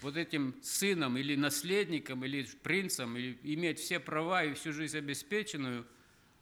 вот 0.00 0.16
этим 0.16 0.54
сыном 0.62 1.16
или 1.16 1.36
наследником, 1.36 2.24
или 2.24 2.44
принцем, 2.62 3.16
или 3.16 3.38
иметь 3.42 3.78
все 3.78 4.00
права 4.00 4.44
и 4.44 4.54
всю 4.54 4.72
жизнь 4.72 4.98
обеспеченную 4.98 5.86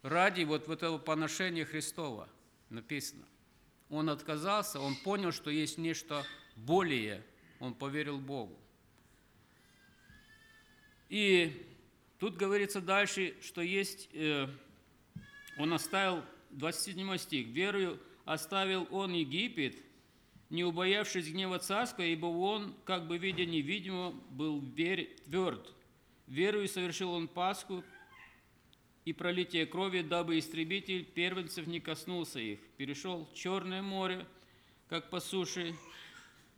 ради 0.02 0.42
вот 0.42 0.68
этого 0.68 0.98
поношения 0.98 1.64
Христова, 1.64 2.28
написано. 2.70 3.24
Он 3.88 4.08
отказался, 4.08 4.80
он 4.80 4.96
понял, 4.96 5.32
что 5.32 5.50
есть 5.50 5.78
нечто 5.78 6.24
более, 6.56 7.24
он 7.60 7.74
поверил 7.74 8.18
Богу. 8.18 8.58
И 11.08 11.66
тут 12.18 12.36
говорится 12.36 12.80
дальше, 12.80 13.36
что 13.42 13.60
есть, 13.60 14.08
э, 14.12 14.48
он 15.58 15.72
оставил, 15.72 16.24
27 16.52 17.16
стих, 17.18 17.46
«Верою 17.48 17.98
оставил 18.24 18.86
он 18.90 19.12
Египет, 19.12 19.76
не 20.50 20.64
убоявшись 20.64 21.30
гнева 21.30 21.58
царского, 21.58 22.04
ибо 22.04 22.26
он, 22.26 22.74
как 22.84 23.06
бы 23.06 23.18
видя 23.18 23.46
невидимого, 23.46 24.12
был 24.30 24.60
вер... 24.60 25.08
тверд. 25.24 25.74
Верою 26.26 26.68
совершил 26.68 27.12
он 27.12 27.26
Пасху 27.26 27.82
и 29.04 29.12
пролитие 29.12 29.66
крови, 29.66 30.02
дабы 30.02 30.38
истребитель 30.38 31.04
первенцев 31.04 31.66
не 31.66 31.80
коснулся 31.80 32.38
их. 32.38 32.60
Перешел 32.76 33.28
Черное 33.34 33.82
море, 33.82 34.26
как 34.88 35.10
по 35.10 35.20
суше, 35.20 35.74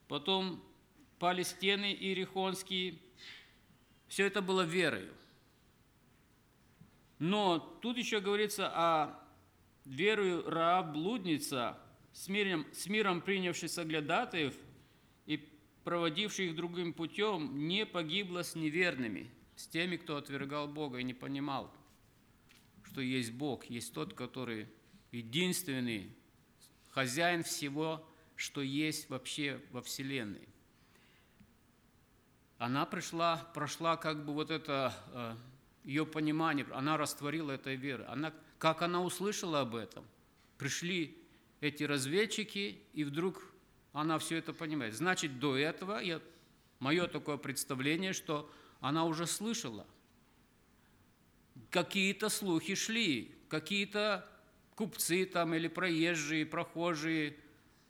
потом 0.09 0.62
пали 1.18 1.42
стены 1.44 1.94
Иерихонские. 1.94 2.98
Все 4.09 4.26
это 4.26 4.42
было 4.42 4.62
верою. 4.62 5.12
Но 7.18 7.59
тут 7.80 7.96
еще 7.96 8.20
говорится 8.20 8.68
о 8.68 9.23
верою 9.85 10.49
Рааб 10.49 10.92
блудница– 10.92 11.79
с 12.14 12.29
миром, 12.29 12.64
с 12.73 12.87
миром 12.87 13.20
принявший 13.20 13.68
соглядатаев 13.68 14.55
и 15.27 15.37
проводивший 15.83 16.47
их 16.47 16.55
другим 16.55 16.94
путем, 16.94 17.66
не 17.66 17.85
погибла 17.85 18.42
с 18.42 18.55
неверными, 18.55 19.31
с 19.57 19.66
теми, 19.66 19.97
кто 19.97 20.16
отвергал 20.16 20.68
Бога 20.68 20.99
и 20.99 21.03
не 21.03 21.12
понимал, 21.12 21.75
что 22.85 23.01
есть 23.01 23.33
Бог, 23.33 23.64
есть 23.64 23.92
тот, 23.92 24.14
который 24.14 24.68
единственный 25.11 26.16
хозяин 26.90 27.42
всего, 27.42 28.09
что 28.37 28.62
есть 28.62 29.11
вообще 29.11 29.61
во 29.73 29.83
Вселенной. 29.83 30.49
Она 32.59 32.87
пришла, 32.87 33.37
прошла 33.55 33.97
как 33.97 34.25
бы 34.25 34.33
вот 34.33 34.53
это 34.53 34.94
э, 35.09 35.37
ее 35.85 36.07
понимание, 36.07 36.66
она 36.73 36.97
растворила 36.97 37.53
этой 37.53 37.77
веры. 37.77 38.05
Она, 38.09 38.33
как 38.59 38.83
она 38.83 39.03
услышала 39.03 39.61
об 39.61 39.77
этом, 39.77 40.05
пришли 40.59 41.16
эти 41.61 41.85
разведчики, 41.85 42.79
и 42.92 43.05
вдруг 43.05 43.42
она 43.92 44.18
все 44.18 44.37
это 44.37 44.53
понимает. 44.53 44.94
Значит, 44.94 45.38
до 45.38 45.57
этого 45.57 45.99
я, 45.99 46.20
мое 46.81 47.07
такое 47.07 47.37
представление, 47.37 48.12
что 48.12 48.51
она 48.81 49.05
уже 49.05 49.27
слышала. 49.27 49.87
Какие-то 51.70 52.29
слухи 52.29 52.75
шли, 52.75 53.35
какие-то 53.49 54.29
купцы 54.75 55.25
там 55.27 55.55
или 55.55 55.68
проезжие, 55.68 56.44
прохожие, 56.44 57.37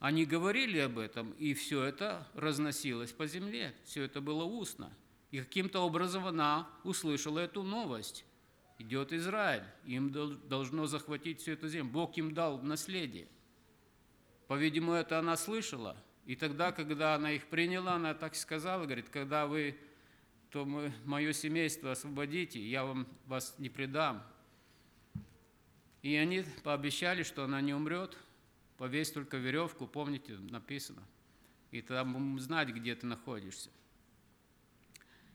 они 0.01 0.27
говорили 0.27 0.79
об 0.79 0.99
этом, 0.99 1.31
и 1.39 1.55
все 1.55 1.83
это 1.83 2.29
разносилось 2.35 3.13
по 3.13 3.27
земле, 3.27 3.75
все 3.85 4.03
это 4.03 4.21
было 4.21 4.45
устно. 4.45 4.93
И 5.35 5.40
каким-то 5.40 5.81
образом 5.81 6.27
она 6.27 6.70
услышала 6.85 7.40
эту 7.40 7.64
новость. 7.64 8.25
Идет 8.79 9.12
Израиль, 9.12 9.64
им 9.85 10.12
должно 10.12 10.87
захватить 10.87 11.40
всю 11.40 11.55
эту 11.55 11.66
землю. 11.66 11.90
Бог 11.90 12.16
им 12.16 12.35
дал 12.35 12.62
наследие. 12.62 13.27
По-видимому, 14.47 14.92
это 14.92 15.18
она 15.18 15.37
слышала. 15.37 15.97
И 16.25 16.37
тогда, 16.37 16.70
когда 16.70 17.16
она 17.16 17.33
их 17.33 17.47
приняла, 17.47 17.94
она 17.94 18.14
так 18.14 18.37
сказала, 18.37 18.85
говорит, 18.85 19.09
когда 19.09 19.49
вы 19.49 19.77
то 20.51 20.64
мы, 20.64 20.92
мое 21.05 21.33
семейство 21.33 21.90
освободите, 21.90 22.64
я 22.64 22.85
вам, 22.85 23.09
вас 23.27 23.57
не 23.59 23.68
предам. 23.68 24.23
И 26.03 26.14
они 26.14 26.44
пообещали, 26.62 27.25
что 27.25 27.42
она 27.42 27.61
не 27.61 27.75
умрет, 27.75 28.16
повесь 28.79 29.11
только 29.11 29.38
веревку, 29.38 29.88
помните, 29.88 30.37
написано. 30.37 31.03
И 31.73 31.81
будем 31.81 32.38
знать, 32.38 32.68
где 32.68 32.94
ты 32.94 33.09
находишься. 33.09 33.70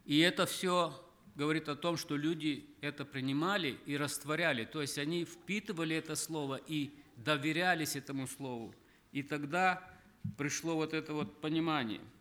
И 0.10 0.20
это 0.20 0.46
все 0.46 0.94
говорит 1.36 1.70
о 1.70 1.76
том, 1.76 1.96
что 1.96 2.18
люди 2.18 2.66
это 2.82 3.06
принимали 3.06 3.78
и 3.86 3.96
растворяли. 3.96 4.66
То 4.66 4.82
есть 4.82 4.98
они 4.98 5.24
впитывали 5.24 5.96
это 5.96 6.16
слово 6.16 6.60
и 6.68 6.92
доверялись 7.16 7.96
этому 7.96 8.28
слову. 8.28 8.76
И 9.14 9.24
тогда 9.24 9.82
пришло 10.38 10.76
вот 10.76 10.94
это 10.94 11.14
вот 11.14 11.40
понимание– 11.40 12.02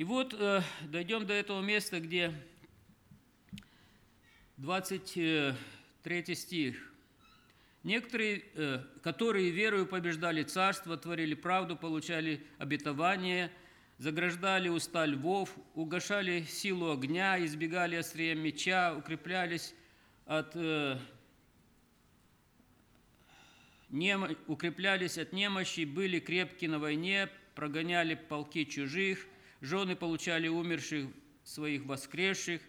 и 0.00 0.04
вот 0.04 0.32
э, 0.32 0.62
дойдем 0.84 1.26
до 1.26 1.34
этого 1.34 1.60
места, 1.60 2.00
где 2.00 2.32
23 4.56 6.34
стих. 6.34 6.92
Некоторые, 7.82 8.44
э, 8.54 8.78
которые 9.02 9.50
верою 9.50 9.84
побеждали 9.84 10.42
царство, 10.42 10.96
творили 10.96 11.34
правду, 11.34 11.76
получали 11.76 12.42
обетование, 12.56 13.52
заграждали 14.00 14.68
уста 14.68 15.06
львов, 15.06 15.54
угошали 15.76 16.42
силу 16.42 16.90
огня, 16.90 17.38
избегали 17.44 17.94
острия 17.94 18.34
меча, 18.34 18.96
укреплялись 18.96 19.72
от, 20.26 20.56
э, 20.56 20.98
нем, 23.90 24.36
укреплялись 24.48 25.18
от 25.18 25.32
немощи, 25.32 25.84
были 25.84 26.18
крепки 26.18 26.66
на 26.66 26.80
войне, 26.80 27.28
прогоняли 27.54 28.16
полки 28.16 28.64
чужих– 28.64 29.24
жены 29.60 29.96
получали 29.96 30.48
умерших 30.48 31.08
своих 31.44 31.84
воскресших, 31.84 32.60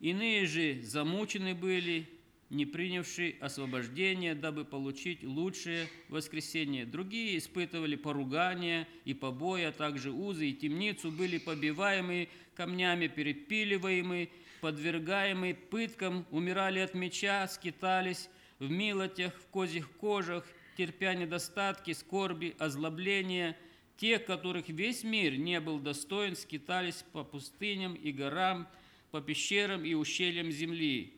иные 0.00 0.46
же 0.46 0.82
замучены 0.82 1.54
были, 1.54 2.08
не 2.50 2.66
принявшие 2.66 3.36
освобождения, 3.40 4.34
дабы 4.34 4.64
получить 4.64 5.22
лучшее 5.22 5.88
воскресение. 6.08 6.86
Другие 6.86 7.38
испытывали 7.38 7.96
поругания 7.96 8.88
и 9.04 9.14
побои, 9.14 9.62
а 9.62 9.72
также 9.72 10.10
узы 10.10 10.50
и 10.50 10.54
темницу, 10.54 11.10
были 11.10 11.38
побиваемы 11.38 12.28
камнями, 12.54 13.08
перепиливаемы, 13.08 14.28
подвергаемы 14.60 15.54
пыткам, 15.54 16.26
умирали 16.30 16.78
от 16.78 16.94
меча, 16.94 17.46
скитались 17.48 18.28
в 18.58 18.70
милотях, 18.70 19.34
в 19.34 19.46
козьих 19.48 19.90
кожах, 19.92 20.46
терпя 20.76 21.14
недостатки, 21.14 21.92
скорби, 21.92 22.54
озлобления– 22.58 23.56
те, 23.96 24.18
которых 24.18 24.68
весь 24.68 25.04
мир 25.04 25.36
не 25.36 25.60
был 25.60 25.78
достоин, 25.78 26.36
скитались 26.36 27.04
по 27.12 27.22
пустыням 27.24 27.94
и 27.94 28.12
горам, 28.12 28.66
по 29.10 29.20
пещерам 29.20 29.84
и 29.84 29.94
ущельям 29.94 30.50
земли. 30.50 31.13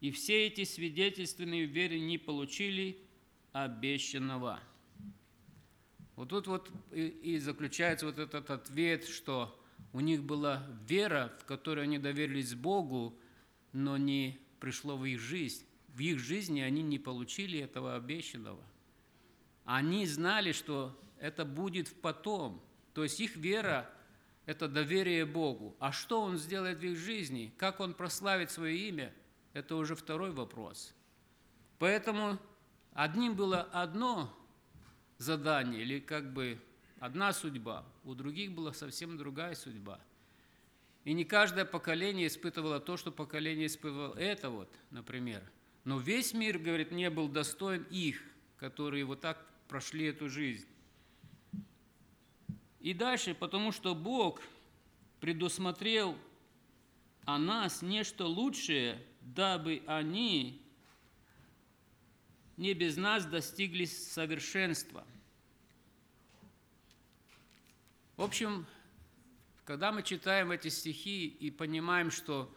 И 0.00 0.10
все 0.10 0.46
эти 0.46 0.64
свидетельственные 0.64 1.66
в 1.66 1.70
вере 1.70 2.00
не 2.00 2.18
получили 2.18 2.98
обещанного. 3.52 4.60
Вот 6.16 6.30
тут 6.30 6.46
вот 6.46 6.70
и, 6.92 7.38
заключается 7.38 8.06
вот 8.06 8.18
этот 8.18 8.50
ответ, 8.50 9.06
что 9.06 9.58
у 9.92 10.00
них 10.00 10.22
была 10.22 10.66
вера, 10.86 11.32
в 11.40 11.44
которой 11.44 11.84
они 11.84 11.98
доверились 11.98 12.54
Богу, 12.54 13.18
но 13.72 13.96
не 13.96 14.38
пришло 14.58 14.96
в 14.96 15.04
их 15.04 15.20
жизнь. 15.20 15.64
В 15.88 16.00
их 16.00 16.18
жизни 16.18 16.60
они 16.60 16.82
не 16.82 16.98
получили 16.98 17.58
этого 17.58 17.96
обещанного. 17.96 18.62
Они 19.64 20.06
знали, 20.06 20.52
что 20.52 20.98
это 21.18 21.44
будет 21.44 21.88
в 21.88 21.94
потом. 21.94 22.62
То 22.94 23.02
есть 23.02 23.20
их 23.20 23.36
вера– 23.36 23.90
это 24.46 24.68
доверие 24.68 25.26
Богу. 25.26 25.76
А 25.78 25.92
что 25.92 26.22
Он 26.22 26.36
сделает 26.36 26.78
в 26.78 26.84
их 26.84 26.98
жизни, 26.98 27.52
как 27.56 27.80
Он 27.80 27.94
прославит 27.94 28.50
свое 28.50 28.76
имя, 28.88 29.12
это 29.52 29.76
уже 29.76 29.94
второй 29.94 30.30
вопрос. 30.30 30.94
Поэтому 31.78 32.38
одним 32.92 33.34
было 33.34 33.62
одно 33.72 34.32
задание 35.18 35.82
или 35.82 36.00
как 36.00 36.32
бы 36.32 36.58
одна 36.98 37.32
судьба, 37.32 37.84
у 38.04 38.14
других 38.14 38.52
была 38.52 38.72
совсем 38.72 39.16
другая 39.16 39.54
судьба. 39.54 40.00
И 41.04 41.14
не 41.14 41.24
каждое 41.24 41.64
поколение 41.64 42.26
испытывало 42.26 42.78
то, 42.78 42.96
что 42.96 43.10
поколение 43.10 43.66
испытывало 43.66 44.14
это 44.18 44.50
вот, 44.50 44.68
например. 44.90 45.42
Но 45.84 45.98
весь 45.98 46.34
мир, 46.34 46.58
говорит, 46.58 46.92
не 46.92 47.08
был 47.08 47.28
достоин 47.28 47.86
их, 47.90 48.22
которые 48.58 49.04
вот 49.04 49.20
так 49.20 49.44
прошли 49.66 50.06
эту 50.06 50.28
жизнь. 50.28 50.66
И 52.80 52.92
дальше, 52.92 53.34
потому 53.34 53.72
что 53.72 53.94
Бог 53.94 54.42
предусмотрел 55.20 56.16
о 57.24 57.38
нас 57.38 57.82
нечто 57.82 58.26
лучшее, 58.26 59.02
дабы 59.34 59.82
они 59.86 60.62
не 62.56 62.74
без 62.74 62.96
нас 62.96 63.24
достигли 63.24 63.84
совершенства. 63.84 65.04
В 68.16 68.22
общем, 68.22 68.66
когда 69.64 69.92
мы 69.92 70.02
читаем 70.02 70.50
эти 70.50 70.68
стихи 70.68 71.26
и 71.26 71.50
понимаем, 71.50 72.10
что 72.10 72.54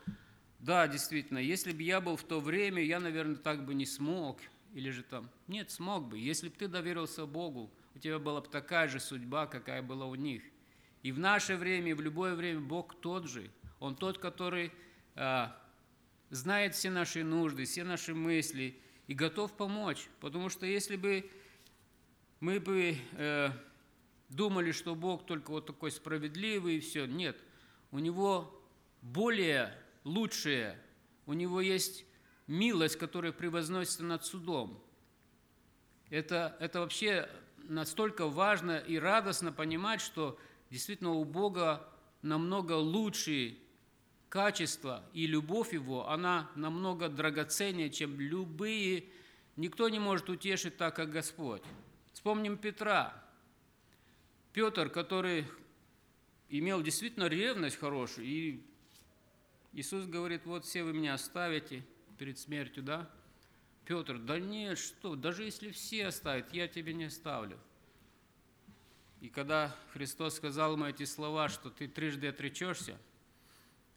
да, 0.60 0.88
действительно, 0.88 1.38
если 1.38 1.72
бы 1.72 1.84
я 1.84 2.02
был 2.02 2.16
в 2.16 2.24
то 2.24 2.40
время, 2.40 2.84
я, 2.84 3.00
наверное, 3.00 3.36
так 3.36 3.66
бы 3.66 3.74
не 3.74 3.86
смог, 3.86 4.40
или 4.74 4.90
же 4.90 5.04
там, 5.04 5.30
нет, 5.48 5.72
смог 5.72 6.08
бы, 6.08 6.18
если 6.18 6.50
бы 6.50 6.56
ты 6.56 6.68
доверился 6.68 7.26
Богу, 7.26 7.72
у 7.96 8.00
тебя 8.00 8.18
была 8.18 8.42
бы 8.42 8.48
такая 8.48 8.88
же 8.88 9.00
судьба, 9.00 9.46
какая 9.46 9.82
была 9.82 10.06
у 10.06 10.16
них. 10.16 10.44
И 11.04 11.12
в 11.12 11.20
наше 11.20 11.56
время, 11.56 11.92
и 11.92 11.94
в 11.94 12.02
любое 12.02 12.34
время 12.34 12.62
Бог 12.62 13.00
тот 13.00 13.30
же. 13.30 13.52
Он 13.80 13.96
тот, 13.96 14.18
который 14.18 14.72
а, 15.16 15.56
знает 16.34 16.74
все 16.74 16.90
наши 16.90 17.24
нужды, 17.24 17.66
все 17.66 17.84
наши 17.84 18.16
мысли 18.16 18.80
и 19.08 19.14
готов 19.14 19.56
помочь. 19.56 20.10
Потому 20.20 20.50
что 20.50 20.66
если 20.66 20.96
бы 20.96 21.30
мы 22.40 22.60
бы 22.60 22.98
э, 23.14 23.50
думали, 24.30 24.72
что 24.72 24.96
Бог 24.96 25.26
только 25.26 25.52
вот 25.52 25.68
такой 25.68 25.92
справедливый 25.92 26.78
и 26.78 26.80
все, 26.80 27.06
нет. 27.06 27.38
У 27.92 28.00
Него 28.00 28.62
более 29.02 29.78
лучшее, 30.04 30.80
у 31.28 31.34
Него 31.34 31.62
есть 31.62 32.04
милость, 32.48 32.98
которая 32.98 33.32
превозносится 33.32 34.04
над 34.04 34.26
судом. 34.26 34.84
Это, 36.10 36.58
это 36.60 36.80
вообще 36.80 37.30
настолько 37.58 38.28
важно 38.28 38.80
и 38.80 38.98
радостно 38.98 39.52
понимать, 39.52 40.02
что 40.02 40.40
действительно 40.72 41.12
у 41.12 41.24
Бога 41.26 41.88
намного 42.24 42.74
лучшие 42.74 43.58
качества, 44.34 45.04
и 45.14 45.28
любовь 45.28 45.74
Его, 45.74 46.10
она 46.10 46.50
намного 46.56 47.08
драгоценнее, 47.08 47.92
чем 47.92 48.20
любые, 48.20 49.04
никто 49.58 49.90
не 49.90 50.00
может 50.00 50.28
утешить 50.28 50.76
так, 50.76 50.96
как 50.96 51.12
Господь. 51.12 51.62
Вспомним 52.14 52.58
Петра. 52.58 53.14
Петр, 54.52 54.90
который 54.90 55.46
имел 56.50 56.82
действительно 56.82 57.26
ревность 57.26 57.78
хорошую, 57.78 58.26
и 58.26 58.64
Иисус 59.72 60.08
говорит, 60.08 60.48
вот 60.48 60.66
все 60.66 60.84
вы 60.84 60.94
меня 60.94 61.14
оставите 61.14 61.86
перед 62.18 62.40
смертью, 62.40 62.82
да? 62.82 63.08
Петр, 63.86 64.18
да 64.18 64.40
нет, 64.40 64.80
что, 64.80 65.16
даже 65.16 65.44
если 65.44 65.70
все 65.70 66.08
оставят, 66.08 66.52
я 66.56 66.68
тебе 66.68 66.96
не 66.96 67.04
оставлю. 67.04 67.60
И 69.22 69.30
когда 69.30 69.76
Христос 69.92 70.38
сказал 70.38 70.74
ему 70.74 70.86
эти 70.86 71.06
слова, 71.06 71.50
что 71.50 71.70
ты 71.70 71.88
трижды 71.88 72.30
отречешься, 72.30 72.98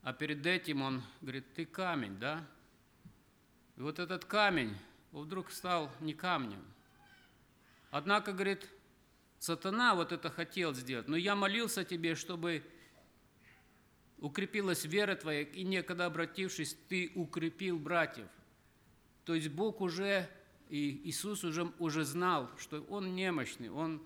а 0.07 0.12
перед 0.12 0.47
этим 0.47 0.83
он 0.83 1.03
говорит, 1.21 1.53
ты 1.55 1.66
камень, 1.66 2.16
да? 2.21 2.47
И 3.77 3.81
вот 3.81 3.99
этот 3.99 4.25
камень 4.25 4.73
вдруг 5.11 5.51
стал 5.51 5.90
не 5.99 6.14
камнем. 6.14 6.62
Однако, 7.90 8.33
говорит, 8.33 8.71
сатана 9.40 9.97
вот 9.97 10.12
это 10.12 10.31
хотел 10.31 10.75
сделать, 10.75 11.09
но 11.09 11.16
я 11.16 11.35
молился 11.35 11.85
тебе, 11.85 12.14
чтобы 12.14 12.62
укрепилась 14.19 14.85
вера 14.85 15.16
твоя, 15.16 15.40
и 15.40 15.64
некогда 15.64 16.07
обратившись, 16.07 16.77
ты 16.88 17.11
укрепил 17.16 17.77
братьев. 17.77 18.29
То 19.25 19.35
есть 19.35 19.49
Бог 19.49 19.81
уже, 19.81 20.31
и 20.69 21.01
Иисус 21.03 21.42
уже, 21.42 21.64
уже 21.81 22.05
знал, 22.05 22.49
что 22.59 22.81
Он 22.83 23.16
немощный, 23.16 23.71
Он, 23.71 24.01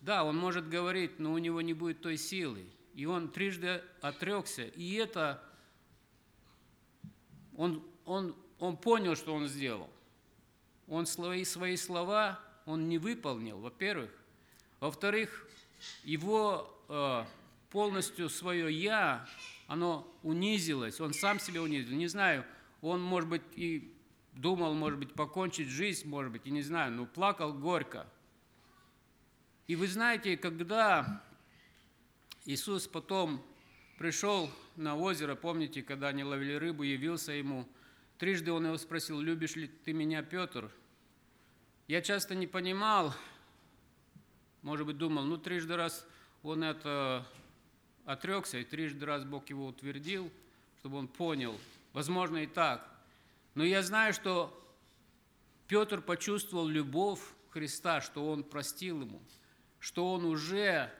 да, 0.00 0.24
Он 0.24 0.38
может 0.38 0.70
говорить, 0.70 1.18
но 1.18 1.34
у 1.34 1.38
Него 1.38 1.60
не 1.60 1.74
будет 1.74 2.00
той 2.00 2.16
силы. 2.16 2.64
И 2.94 3.06
Он 3.06 3.28
трижды 3.28 3.82
отрекся, 4.00 4.64
и 4.64 4.94
это 4.94 5.42
он, 7.56 7.82
он, 8.04 8.34
он 8.58 8.76
понял, 8.76 9.16
что 9.16 9.34
Он 9.34 9.46
сделал. 9.48 9.90
он 10.88 11.06
свои, 11.06 11.44
свои 11.44 11.76
слова 11.76 12.40
он 12.66 12.88
не 12.88 12.98
выполнил, 12.98 13.58
во-первых. 13.58 14.10
Во-вторых, 14.80 15.48
его 16.02 16.70
э, 16.88 17.24
полностью 17.70 18.28
свое 18.28 18.72
«я», 18.72 19.26
оно 19.66 20.06
унизилось, 20.22 21.00
он 21.00 21.14
сам 21.14 21.40
себя 21.40 21.62
унизил. 21.62 21.96
Не 21.96 22.06
знаю, 22.06 22.44
он, 22.82 23.02
может 23.02 23.28
быть, 23.28 23.42
и 23.54 23.94
думал, 24.34 24.74
может 24.74 24.98
быть, 24.98 25.14
покончить 25.14 25.68
жизнь, 25.68 26.08
может 26.08 26.32
быть, 26.32 26.46
и 26.46 26.50
не 26.50 26.62
знаю, 26.62 26.92
но 26.92 27.06
плакал 27.06 27.52
горько. 27.52 28.06
И 29.66 29.76
вы 29.76 29.88
знаете, 29.88 30.36
когда 30.36 31.22
Иисус 32.46 32.86
потом 32.86 33.42
пришел 33.96 34.50
на 34.76 34.96
озеро, 34.96 35.34
помните, 35.34 35.82
когда 35.82 36.08
они 36.08 36.24
ловили 36.24 36.54
рыбу, 36.54 36.82
явился 36.82 37.32
ему, 37.32 37.66
трижды 38.18 38.52
он 38.52 38.66
его 38.66 38.76
спросил, 38.76 39.18
любишь 39.20 39.56
ли 39.56 39.66
ты 39.66 39.94
меня, 39.94 40.22
Петр? 40.22 40.70
Я 41.88 42.02
часто 42.02 42.34
не 42.34 42.46
понимал, 42.46 43.14
может 44.60 44.86
быть, 44.86 44.98
думал, 44.98 45.24
ну, 45.24 45.38
трижды 45.38 45.74
раз 45.76 46.06
он 46.42 46.62
это 46.62 47.26
отрекся, 48.04 48.58
и 48.58 48.64
трижды 48.64 49.06
раз 49.06 49.24
Бог 49.24 49.48
его 49.48 49.66
утвердил, 49.66 50.30
чтобы 50.80 50.98
он 50.98 51.08
понял. 51.08 51.58
Возможно, 51.94 52.38
и 52.38 52.46
так. 52.46 52.86
Но 53.54 53.64
я 53.64 53.82
знаю, 53.82 54.12
что 54.12 54.52
Петр 55.66 56.02
почувствовал 56.02 56.66
любовь 56.66 57.20
Христа, 57.50 58.02
что 58.02 58.30
он 58.30 58.44
простил 58.44 59.00
ему, 59.00 59.22
что 59.78 60.12
он 60.12 60.26
уже 60.26 60.92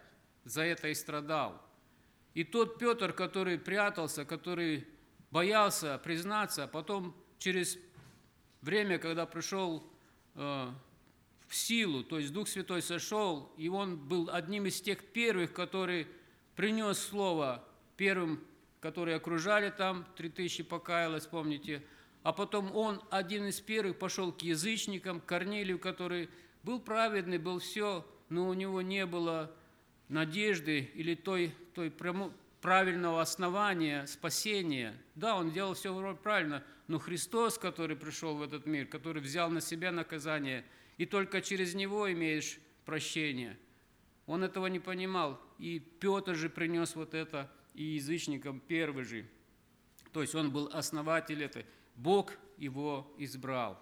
за 0.44 0.62
это 0.62 0.88
и 0.88 0.94
страдал. 0.94 1.60
И 2.34 2.44
тот 2.44 2.78
Петр, 2.78 3.12
который 3.12 3.58
прятался, 3.58 4.24
который 4.24 4.86
боялся 5.30 5.98
признаться, 5.98 6.64
а 6.64 6.68
потом 6.68 7.14
через 7.38 7.78
время, 8.60 8.98
когда 8.98 9.26
пришел 9.26 9.84
э, 10.34 10.70
в 11.46 11.54
силу, 11.54 12.02
то 12.02 12.18
есть 12.18 12.32
Дух 12.32 12.48
Святой 12.48 12.82
сошел, 12.82 13.52
и 13.56 13.68
он 13.68 13.96
был 13.96 14.30
одним 14.32 14.66
из 14.66 14.80
тех 14.80 15.04
первых, 15.12 15.52
который 15.52 16.06
принес 16.56 16.98
слово 16.98 17.64
первым, 17.96 18.44
которые 18.80 19.16
окружали 19.16 19.70
там, 19.70 20.06
три 20.16 20.28
тысячи 20.28 20.62
покаялось, 20.62 21.26
помните, 21.26 21.82
а 22.22 22.32
потом 22.32 22.74
он, 22.74 23.02
один 23.10 23.46
из 23.46 23.60
первых, 23.60 23.98
пошел 23.98 24.32
к 24.32 24.42
язычникам, 24.42 25.20
к 25.20 25.26
Корнилию, 25.26 25.78
который 25.78 26.30
был 26.62 26.80
праведный, 26.80 27.38
был 27.38 27.58
все, 27.58 28.06
но 28.30 28.48
у 28.48 28.54
него 28.54 28.80
не 28.82 29.04
было 29.04 29.54
надежды 30.08 30.90
или 30.94 31.14
той, 31.14 31.54
той 31.74 31.90
правильного 32.60 33.20
основания 33.20 34.06
спасения. 34.06 34.94
Да, 35.14 35.36
он 35.36 35.50
делал 35.50 35.74
все 35.74 36.16
правильно, 36.22 36.64
но 36.88 36.98
Христос, 36.98 37.58
который 37.58 37.96
пришел 37.96 38.36
в 38.36 38.42
этот 38.42 38.66
мир, 38.66 38.86
который 38.86 39.22
взял 39.22 39.50
на 39.50 39.60
себя 39.60 39.92
наказание, 39.92 40.64
и 40.96 41.06
только 41.06 41.40
через 41.40 41.74
Него 41.74 42.10
имеешь 42.12 42.58
прощение. 42.84 43.58
Он 44.26 44.42
этого 44.42 44.66
не 44.66 44.80
понимал, 44.80 45.40
и 45.58 45.78
Петр 45.78 46.34
же 46.34 46.48
принес 46.48 46.94
вот 46.94 47.14
это 47.14 47.50
и 47.74 47.84
язычникам 47.84 48.60
первый 48.60 49.04
же. 49.04 49.26
То 50.12 50.22
есть 50.22 50.34
он 50.34 50.50
был 50.50 50.70
основатель 50.72 51.42
этой. 51.42 51.66
Бог 51.96 52.32
его 52.56 53.12
избрал, 53.18 53.78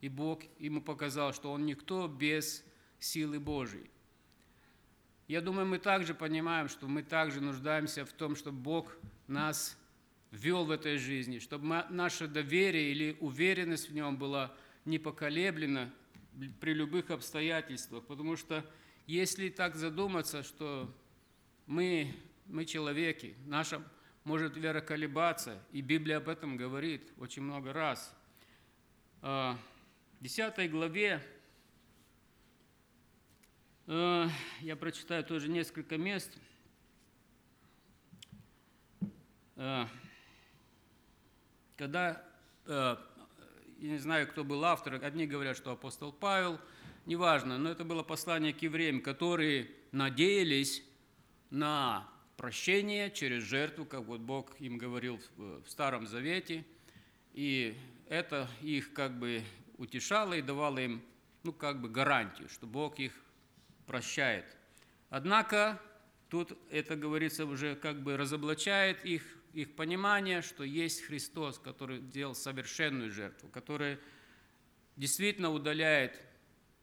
и 0.00 0.08
Бог 0.08 0.42
ему 0.58 0.80
показал, 0.80 1.32
что 1.32 1.52
он 1.52 1.66
никто 1.66 2.08
без 2.08 2.64
силы 2.98 3.38
Божией. 3.40 3.90
Я 5.32 5.40
думаю, 5.40 5.66
мы 5.66 5.78
также 5.78 6.12
понимаем, 6.12 6.68
что 6.68 6.86
мы 6.86 7.02
также 7.02 7.40
нуждаемся 7.40 8.04
в 8.04 8.12
том, 8.12 8.36
чтобы 8.36 8.58
Бог 8.58 8.94
нас 9.28 9.78
вел 10.30 10.66
в 10.66 10.70
этой 10.70 10.98
жизни, 10.98 11.38
чтобы 11.38 11.86
наше 11.88 12.28
доверие 12.28 12.90
или 12.90 13.16
уверенность 13.18 13.88
в 13.88 13.94
Нем 13.94 14.18
была 14.18 14.54
не 14.84 14.98
поколеблена 14.98 15.90
при 16.60 16.74
любых 16.74 17.10
обстоятельствах. 17.10 18.04
Потому 18.04 18.36
что 18.36 18.62
если 19.06 19.48
так 19.48 19.74
задуматься, 19.74 20.42
что 20.42 20.94
мы, 21.64 22.14
мы 22.44 22.66
человеки, 22.66 23.34
наша 23.46 23.82
может 24.24 24.58
вера 24.58 24.82
колебаться, 24.82 25.58
и 25.72 25.80
Библия 25.80 26.18
об 26.18 26.28
этом 26.28 26.58
говорит 26.58 27.10
очень 27.16 27.40
много 27.40 27.72
раз. 27.72 28.14
В 29.22 29.56
10 30.20 30.70
главе 30.70 31.22
я 33.86 34.76
прочитаю 34.78 35.24
тоже 35.24 35.48
несколько 35.48 35.98
мест. 35.98 36.30
Э, 39.56 39.86
когда, 41.76 42.24
э, 42.66 42.96
я 43.78 43.88
не 43.88 43.98
знаю, 43.98 44.28
кто 44.28 44.44
был 44.44 44.64
автор, 44.64 44.94
одни 45.02 45.26
говорят, 45.26 45.56
что 45.56 45.72
апостол 45.72 46.12
Павел, 46.12 46.60
неважно, 47.06 47.58
но 47.58 47.70
это 47.70 47.84
было 47.84 48.02
послание 48.02 48.52
к 48.52 48.62
евреям, 48.62 49.00
которые 49.00 49.68
надеялись 49.90 50.84
на 51.50 52.08
прощение 52.36 53.10
через 53.10 53.42
жертву, 53.42 53.84
как 53.84 54.04
вот 54.04 54.20
Бог 54.20 54.60
им 54.60 54.78
говорил 54.78 55.20
в 55.36 55.68
Старом 55.68 56.06
Завете, 56.06 56.64
и 57.34 57.76
это 58.08 58.48
их 58.62 58.92
как 58.92 59.18
бы 59.18 59.42
утешало 59.76 60.34
и 60.34 60.42
давало 60.42 60.78
им, 60.78 61.02
ну, 61.42 61.52
как 61.52 61.80
бы 61.80 61.88
гарантию, 61.88 62.48
что 62.48 62.66
Бог 62.66 62.98
их 62.98 63.12
прощает. 63.92 64.46
Однако 65.10 65.78
тут 66.30 66.58
это 66.70 66.96
говорится 66.96 67.44
уже 67.44 67.76
как 67.76 68.02
бы 68.02 68.16
разоблачает 68.16 69.04
их, 69.04 69.22
их 69.52 69.76
понимание, 69.76 70.40
что 70.40 70.64
есть 70.64 71.02
Христос, 71.02 71.58
который 71.58 72.00
делал 72.00 72.34
совершенную 72.34 73.10
жертву, 73.10 73.50
который 73.50 73.98
действительно 74.96 75.50
удаляет 75.50 76.18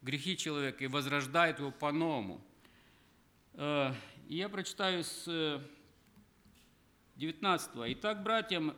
грехи 0.03 0.37
человека 0.37 0.83
и 0.83 0.87
возрождает 0.87 1.57
его 1.57 1.71
по-новому. 1.71 2.45
Э, 3.53 3.91
я 4.27 4.47
прочитаю 4.49 5.03
с 5.03 5.59
19. 7.15 7.75
Э, 7.75 7.93
«Итак, 7.93 8.21
братьям, 8.21 8.75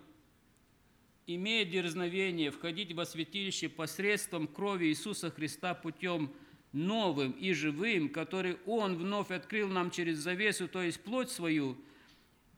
имея 1.27 1.65
дерзновение 1.65 2.49
входить 2.49 2.93
во 2.93 3.05
святилище 3.05 3.67
посредством 3.67 4.47
крови 4.47 4.85
Иисуса 4.85 5.31
Христа 5.31 5.73
путем 5.73 6.33
новым 6.71 7.31
и 7.31 7.53
живым, 7.53 8.09
который 8.09 8.57
Он 8.65 8.95
вновь 8.95 9.31
открыл 9.31 9.67
нам 9.67 9.91
через 9.91 10.17
завесу, 10.17 10.67
то 10.67 10.81
есть 10.81 11.01
плоть 11.01 11.29
свою, 11.29 11.77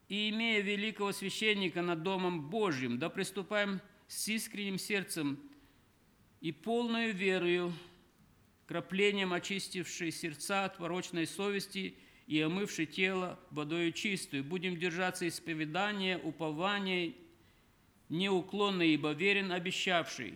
и 0.08 0.30
имея 0.30 0.62
великого 0.62 1.12
священника 1.12 1.82
над 1.82 2.04
Домом 2.04 2.49
Божьим, 2.49 2.99
да 2.99 3.10
приступаем 3.10 3.82
с 4.08 4.28
искренним 4.28 4.78
сердцем 4.78 5.39
и 6.41 6.52
полной 6.52 7.12
верою, 7.12 7.73
краплением 8.67 9.34
очистившей 9.34 10.12
сердца 10.12 10.65
от 10.65 10.78
порочной 10.78 11.26
совести 11.26 11.95
и 12.28 12.39
омывшей 12.41 12.86
тело 12.86 13.39
водою 13.49 13.91
чистую. 13.91 14.43
Будем 14.43 14.78
держаться 14.78 15.28
исповедания, 15.28 16.17
упования, 16.17 17.13
неуклонно, 18.10 18.84
ибо 18.84 19.12
верен 19.12 19.52
обещавший. 19.52 20.36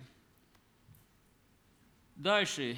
Дальше. 2.16 2.78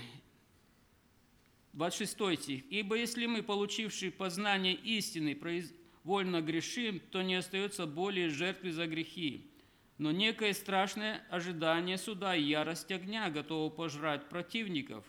26 1.79 2.43
стих. 2.43 2.63
«Ибо 2.69 2.97
если 2.97 3.25
мы, 3.25 3.41
получившие 3.41 4.11
познание 4.11 4.73
истины, 4.73 5.33
произвольно 5.33 6.41
грешим, 6.41 6.99
то 6.99 7.21
не 7.21 7.35
остается 7.35 7.85
более 7.85 8.27
жертвы 8.27 8.73
за 8.73 8.85
грехи, 8.85 9.49
но 9.97 10.11
некое 10.11 10.53
страшное 10.53 11.23
ожидание 11.29 11.97
суда 11.97 12.35
и 12.35 12.43
ярость 12.43 12.91
огня 12.91 13.29
готово 13.29 13.69
пожрать 13.69 14.27
противников. 14.27 15.05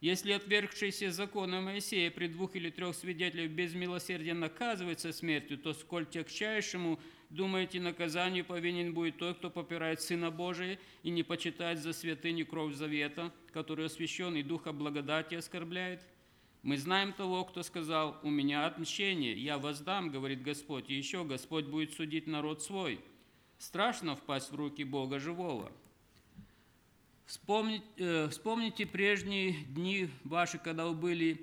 Если 0.00 0.32
отвергшийся 0.32 1.10
закона 1.10 1.60
Моисея 1.60 2.10
при 2.10 2.28
двух 2.28 2.56
или 2.56 2.70
трех 2.70 2.96
свидетелях 2.96 3.50
без 3.50 3.74
милосердия 3.74 4.34
наказывается 4.34 5.12
смертью, 5.12 5.58
то 5.58 5.74
сколь 5.74 6.06
тягчайшему 6.06 6.98
Думаете, 7.30 7.80
наказанию 7.80 8.44
повинен 8.44 8.94
будет 8.94 9.18
тот, 9.18 9.38
кто 9.38 9.50
попирает 9.50 10.00
Сына 10.00 10.30
Божия 10.30 10.78
и 11.02 11.10
не 11.10 11.24
почитает 11.24 11.80
за 11.80 11.92
святыню 11.92 12.46
кровь 12.46 12.74
завета, 12.74 13.32
который 13.52 13.86
освящен 13.86 14.36
и 14.36 14.42
Духа 14.42 14.72
благодати 14.72 15.34
оскорбляет? 15.34 16.06
Мы 16.62 16.78
знаем 16.78 17.12
того, 17.12 17.44
кто 17.44 17.62
сказал, 17.62 18.18
«У 18.22 18.30
меня 18.30 18.66
отмщение, 18.66 19.36
я 19.36 19.58
воздам, 19.58 20.10
говорит 20.10 20.42
Господь, 20.42 20.90
и 20.90 20.94
еще 20.94 21.24
Господь 21.24 21.66
будет 21.66 21.94
судить 21.94 22.26
народ 22.26 22.62
свой». 22.62 23.00
Страшно 23.58 24.16
впасть 24.16 24.52
в 24.52 24.54
руки 24.54 24.84
Бога 24.84 25.18
живого. 25.18 25.72
Вспомните, 27.24 27.84
э, 27.96 28.28
вспомните 28.28 28.86
прежние 28.86 29.52
дни 29.64 30.08
ваши, 30.24 30.58
когда 30.58 30.86
вы 30.86 30.94
были 30.94 31.40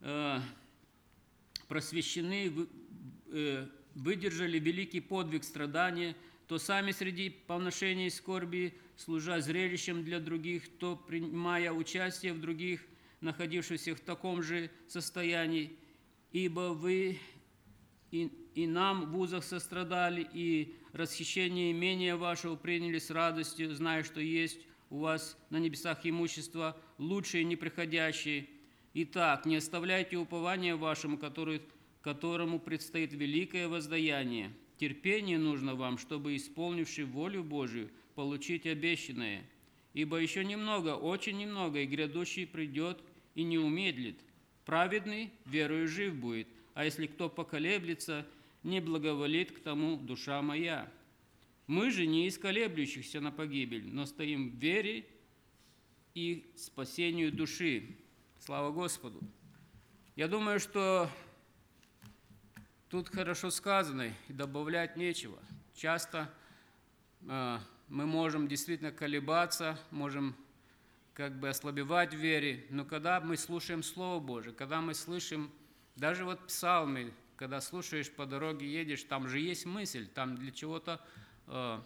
э, 0.00 0.40
просвещены, 1.68 2.66
э, 3.26 3.66
выдержали 3.94 4.58
великий 4.58 5.00
подвиг 5.00 5.44
страдания, 5.44 6.16
то 6.48 6.58
сами 6.58 6.92
среди 6.92 7.30
поношений 7.30 8.06
и 8.06 8.10
скорби, 8.10 8.74
служа 8.96 9.40
зрелищем 9.40 10.04
для 10.04 10.20
других, 10.20 10.68
то 10.78 10.96
принимая 10.96 11.72
участие 11.72 12.32
в 12.32 12.40
других, 12.40 12.80
находившихся 13.20 13.94
в 13.94 14.00
таком 14.00 14.42
же 14.42 14.70
состоянии, 14.88 15.76
ибо 16.32 16.74
вы 16.74 17.18
и, 18.10 18.30
и 18.54 18.66
нам 18.66 19.10
в 19.10 19.18
узах 19.18 19.44
сострадали, 19.44 20.28
и 20.32 20.76
расхищение 20.92 21.72
имения 21.72 22.16
вашего 22.16 22.56
приняли 22.56 22.98
с 22.98 23.10
радостью, 23.10 23.74
зная, 23.74 24.02
что 24.02 24.20
есть 24.20 24.60
у 24.90 24.98
вас 24.98 25.38
на 25.48 25.56
небесах 25.56 26.00
имущество 26.04 26.76
лучшее 26.98 27.42
и 27.42 27.46
неприходящее. 27.46 28.46
Итак, 28.94 29.46
не 29.46 29.56
оставляйте 29.56 30.18
упования 30.18 30.76
вашему, 30.76 31.16
который, 31.16 31.62
которому 32.02 32.58
предстоит 32.58 33.12
великое 33.12 33.68
воздаяние. 33.68 34.52
Терпение 34.76 35.38
нужно 35.38 35.74
вам, 35.74 35.98
чтобы, 35.98 36.36
исполнивши 36.36 37.06
волю 37.06 37.44
Божию, 37.44 37.90
получить 38.14 38.66
обещанное. 38.66 39.44
Ибо 39.94 40.16
еще 40.16 40.44
немного, 40.44 40.96
очень 40.96 41.38
немного, 41.38 41.80
и 41.80 41.86
грядущий 41.86 42.46
придет 42.46 43.00
и 43.34 43.44
не 43.44 43.58
умедлит. 43.58 44.18
Праведный 44.64 45.30
верою 45.44 45.88
жив 45.88 46.14
будет, 46.14 46.48
а 46.74 46.84
если 46.84 47.06
кто 47.06 47.28
поколеблется, 47.28 48.26
не 48.62 48.80
благоволит 48.80 49.52
к 49.52 49.60
тому 49.60 49.96
душа 49.96 50.40
моя. 50.42 50.90
Мы 51.66 51.90
же 51.90 52.06
не 52.06 52.26
из 52.26 52.38
колеблющихся 52.38 53.20
на 53.20 53.30
погибель, 53.30 53.86
но 53.86 54.06
стоим 54.06 54.50
в 54.50 54.54
вере 54.54 55.06
и 56.14 56.50
спасению 56.56 57.32
души. 57.32 57.96
Слава 58.38 58.72
Господу! 58.72 59.20
Я 60.16 60.28
думаю, 60.28 60.60
что 60.60 61.08
тут 62.92 63.08
хорошо 63.08 63.50
сказано, 63.50 64.12
и 64.28 64.32
добавлять 64.34 64.96
нечего. 64.98 65.38
Часто 65.74 66.30
э, 67.22 67.58
мы 67.88 68.04
можем 68.04 68.46
действительно 68.46 68.92
колебаться, 68.92 69.78
можем 69.90 70.36
как 71.14 71.40
бы 71.40 71.48
ослабевать 71.48 72.12
в 72.12 72.18
вере, 72.18 72.66
но 72.68 72.84
когда 72.84 73.18
мы 73.22 73.38
слушаем 73.38 73.82
Слово 73.82 74.20
Божие, 74.20 74.52
когда 74.52 74.82
мы 74.82 74.92
слышим, 74.92 75.50
даже 75.96 76.26
вот 76.26 76.46
псалмы, 76.46 77.14
когда 77.36 77.62
слушаешь 77.62 78.10
по 78.10 78.26
дороге, 78.26 78.70
едешь, 78.70 79.04
там 79.04 79.26
же 79.26 79.40
есть 79.40 79.64
мысль, 79.64 80.06
там 80.06 80.36
для 80.36 80.50
чего-то 80.52 81.00
э, 81.46 81.80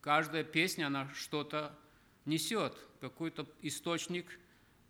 каждая 0.00 0.42
песня, 0.42 0.88
она 0.88 1.08
что-то 1.14 1.72
несет, 2.24 2.76
какой-то 3.00 3.46
источник 3.60 4.40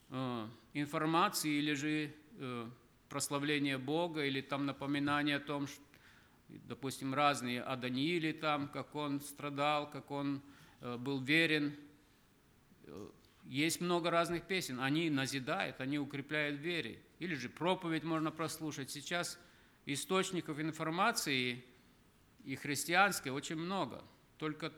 э, 0.09 0.49
информации 0.73 1.51
или 1.51 1.75
же 1.75 2.15
э, 2.39 2.71
прославление 3.13 3.77
Бога, 3.77 4.25
или 4.25 4.41
там 4.41 4.65
напоминание 4.65 5.37
о 5.37 5.41
том, 5.41 5.67
что, 5.67 5.83
допустим, 6.49 7.13
разные 7.13 7.61
о 7.61 7.77
Данииле 7.77 8.33
там, 8.33 8.69
как 8.69 8.95
он 8.95 9.21
страдал, 9.21 9.91
как 9.91 10.11
он 10.11 10.41
э, 10.81 10.97
был 10.97 11.21
верен. 11.21 11.77
Э, 12.85 13.11
есть 13.45 13.83
много 13.83 14.11
разных 14.11 14.45
песен, 14.45 14.81
они 14.81 15.11
назидают, 15.11 15.83
они 15.83 15.99
укрепляют 15.99 16.59
вере. 16.59 17.03
Или 17.19 17.35
же 17.35 17.51
проповедь 17.51 18.03
можно 18.03 18.31
прослушать. 18.31 18.91
Сейчас 18.91 19.39
источников 19.85 20.59
информации 20.59 21.63
и 22.45 22.57
христианской 22.57 23.31
очень 23.31 23.57
много. 23.57 24.03
Только 24.39 24.73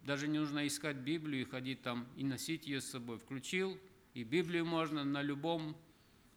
даже 0.00 0.26
не 0.26 0.40
нужно 0.40 0.66
искать 0.66 0.96
Библию 0.96 1.42
и 1.42 1.48
ходить 1.48 1.82
там 1.82 2.08
и 2.16 2.24
носить 2.24 2.66
ее 2.66 2.80
с 2.80 2.90
собой. 2.90 3.18
Включил, 3.18 3.78
и 4.14 4.24
Библию 4.24 4.66
можно 4.66 5.04
на 5.04 5.22
любом, 5.22 5.76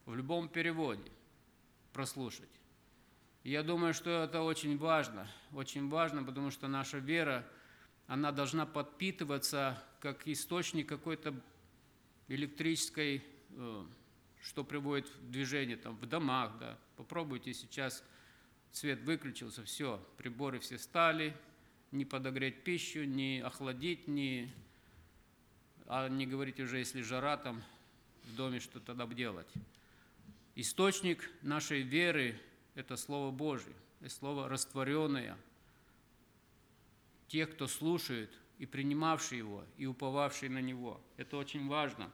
в 0.10 0.16
любом 0.16 0.50
переводе 0.50 1.12
прослушать. 1.94 2.50
Я 3.44 3.62
думаю, 3.62 3.94
что 3.94 4.24
это 4.24 4.42
очень 4.42 4.76
важно, 4.76 5.30
очень 5.54 5.88
важно, 5.88 6.24
потому 6.24 6.50
что 6.50 6.68
наша 6.68 6.98
вера, 6.98 7.48
она 8.08 8.32
должна 8.32 8.66
подпитываться 8.66 9.82
как 10.00 10.28
источник 10.28 10.90
какой-то 10.90 11.36
электрической, 12.28 13.24
э, 13.52 13.86
что 14.42 14.64
приводит 14.64 15.08
в 15.10 15.30
движение 15.30 15.78
там, 15.78 15.96
в 15.96 16.06
домах. 16.08 16.58
Да. 16.60 16.80
Попробуйте 16.98 17.54
сейчас, 17.54 18.04
свет 18.72 19.02
выключился, 19.02 19.64
все, 19.64 20.04
приборы 20.18 20.58
все 20.58 20.80
стали, 20.80 21.38
не 21.92 22.04
подогреть 22.06 22.64
пищу, 22.64 23.04
не 23.04 23.42
охладить, 23.46 24.08
не, 24.08 24.52
а 25.86 26.08
не 26.10 26.26
говорить 26.26 26.60
уже, 26.60 26.80
если 26.80 27.04
жара 27.04 27.38
там 27.38 27.62
в 28.24 28.36
доме, 28.36 28.60
что 28.60 28.80
тогда 28.80 29.06
делать. 29.06 29.48
Источник 30.56 31.30
нашей 31.42 31.82
веры– 31.82 32.40
это 32.76 32.98
Слово 32.98 33.32
Божье, 33.32 33.74
это 34.02 34.10
Слово 34.10 34.50
растворенное. 34.50 35.38
Тех, 37.28 37.52
кто 37.52 37.68
слушает 37.68 38.32
и 38.58 38.66
принимавший 38.66 39.38
его, 39.38 39.64
и 39.78 39.86
уповавший 39.86 40.50
на 40.50 40.60
него. 40.60 41.00
Это 41.18 41.38
очень 41.38 41.68
важно. 41.68 42.12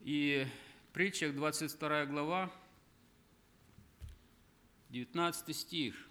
И 0.00 0.46
притчах 0.92 1.34
22 1.34 2.06
глава, 2.06 2.52
19 4.90 5.56
стих 5.56 6.06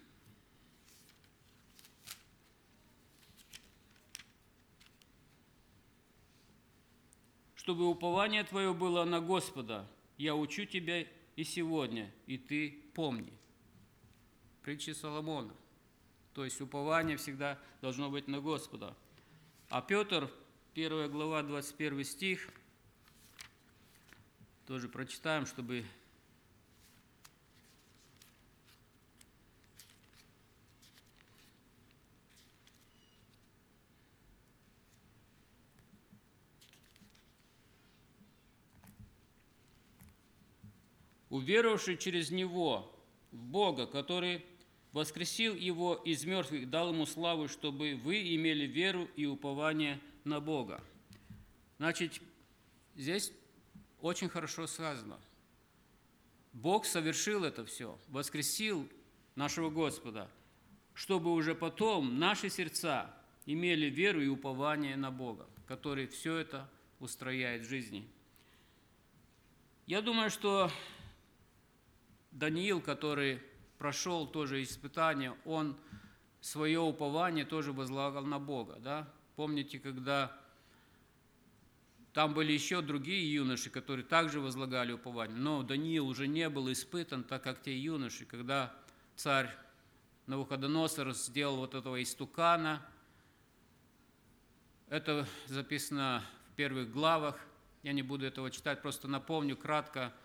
чтобы 7.70 7.86
упование 7.86 8.42
твое 8.42 8.74
было 8.74 9.04
на 9.04 9.20
Господа. 9.20 9.86
Я 10.18 10.34
учу 10.34 10.64
тебя 10.64 11.06
и 11.40 11.44
сегодня, 11.44 12.12
и 12.26 12.36
ты 12.36 12.82
помни. 12.92 13.32
Притчи 14.60 14.90
Соломона. 14.90 15.54
То 16.34 16.44
есть 16.44 16.60
упование 16.60 17.16
всегда 17.16 17.58
должно 17.80 18.10
быть 18.10 18.28
на 18.28 18.42
Господа. 18.42 18.94
А 19.70 19.80
Петр, 19.80 20.30
1 20.74 21.10
глава, 21.10 21.42
21 21.42 22.04
стих, 22.04 22.46
тоже 24.66 24.90
прочитаем, 24.90 25.46
чтобы 25.46 25.86
уверовавший 41.30 41.96
через 41.96 42.30
Него 42.30 42.92
в 43.32 43.42
Бога, 43.42 43.86
который 43.86 44.44
воскресил 44.92 45.54
Его 45.54 45.94
из 45.94 46.24
мертвых, 46.24 46.68
дал 46.68 46.92
Ему 46.92 47.06
славу, 47.06 47.48
чтобы 47.48 47.98
вы 48.02 48.34
имели 48.34 48.66
веру 48.66 49.08
и 49.16 49.24
упование 49.24 50.00
на 50.24 50.40
Бога. 50.40 50.82
Значит, 51.78 52.20
здесь 52.96 53.32
очень 54.00 54.28
хорошо 54.28 54.66
сказано. 54.66 55.18
Бог 56.52 56.84
совершил 56.84 57.44
это 57.44 57.64
все, 57.64 57.96
воскресил 58.08 58.88
нашего 59.36 59.70
Господа, 59.70 60.28
чтобы 60.94 61.32
уже 61.32 61.54
потом 61.54 62.18
наши 62.18 62.50
сердца 62.50 63.14
имели 63.46 63.86
веру 63.86 64.20
и 64.20 64.26
упование 64.26 64.96
на 64.96 65.10
Бога, 65.12 65.46
который 65.66 66.08
все 66.08 66.36
это 66.36 66.68
устрояет 66.98 67.62
в 67.62 67.68
жизни. 67.68 68.06
Я 69.86 70.02
думаю, 70.02 70.30
что 70.30 70.70
Даниил, 72.40 72.80
который 72.80 73.38
прошел 73.76 74.26
тоже 74.26 74.62
испытание, 74.62 75.36
он 75.44 75.76
свое 76.40 76.80
упование 76.80 77.44
тоже 77.44 77.70
возлагал 77.72 78.24
на 78.24 78.38
Бога. 78.38 78.78
Да? 78.80 79.06
Помните, 79.36 79.78
когда 79.78 80.34
там 82.14 82.32
были 82.32 82.52
еще 82.52 82.80
другие 82.80 83.32
юноши, 83.32 83.68
которые 83.68 84.06
также 84.06 84.40
возлагали 84.40 84.92
упование, 84.92 85.36
но 85.36 85.62
Даниил 85.62 86.08
уже 86.08 86.26
не 86.26 86.48
был 86.48 86.72
испытан, 86.72 87.24
так 87.24 87.42
как 87.42 87.62
те 87.62 87.78
юноши, 87.78 88.24
когда 88.24 88.74
царь 89.16 89.54
Навуходоносор 90.26 91.12
сделал 91.12 91.56
вот 91.56 91.74
этого 91.74 92.02
истукана, 92.02 92.80
это 94.88 95.28
записано 95.46 96.24
в 96.48 96.56
первых 96.56 96.90
главах, 96.90 97.38
я 97.82 97.92
не 97.92 98.02
буду 98.02 98.24
этого 98.24 98.50
читать, 98.50 98.80
просто 98.80 99.08
напомню 99.08 99.58
кратко– 99.58 100.14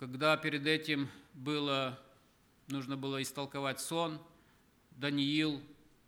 когда 0.00 0.34
перед 0.38 0.66
этим 0.66 1.10
было, 1.34 2.00
нужно 2.68 2.96
было 2.96 3.20
истолковать 3.22 3.80
сон, 3.82 4.18
Даниил 4.92 5.60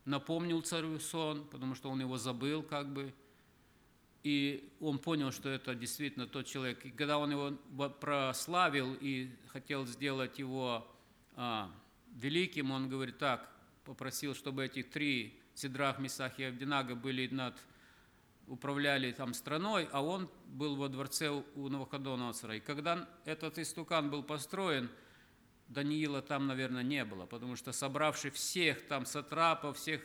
напомнил 0.07 0.63
царю 0.63 0.99
сон, 0.99 1.47
потому 1.49 1.75
что 1.75 1.91
он 1.91 2.01
его 2.01 2.17
забыл 2.17 2.63
как 2.63 2.91
бы, 2.91 3.13
и 4.23 4.73
он 4.81 4.99
понял, 4.99 5.31
что 5.31 5.51
это 5.51 5.75
действительно 5.75 6.27
тот 6.27 6.47
человек. 6.47 6.87
И 6.87 6.91
когда 6.91 7.19
он 7.19 7.33
его 7.33 7.91
прославил 7.91 8.97
и 8.99 9.29
хотел 9.49 9.85
сделать 9.85 10.39
его 10.39 10.91
а, 11.37 11.71
великим, 12.15 12.71
он 12.71 12.89
говорит 12.89 13.19
так, 13.19 13.47
попросил, 13.85 14.35
чтобы 14.35 14.65
эти 14.65 14.83
три 14.83 15.39
Сидрах, 15.55 15.99
Месах 15.99 16.39
и 16.39 16.45
Авдинага 16.45 16.95
были 16.95 17.29
над 17.29 17.55
управляли 18.47 19.13
там 19.13 19.35
страной, 19.35 19.89
а 19.93 20.03
он 20.03 20.31
был 20.47 20.77
во 20.77 20.89
дворце 20.89 21.31
у 21.31 21.69
Навуходоносора. 21.69 22.57
И 22.57 22.61
когда 22.61 23.09
этот 23.25 23.59
истукан 23.59 24.11
был 24.11 24.23
построен, 24.23 24.91
Даниила 25.69 26.21
там, 26.21 26.47
наверное, 26.47 26.83
не 26.83 27.05
было, 27.05 27.25
потому 27.25 27.57
что 27.57 27.73
собравший 27.73 28.31
всех 28.31 28.87
там 28.87 29.07
сатрапов, 29.07 29.79
всех 29.79 30.03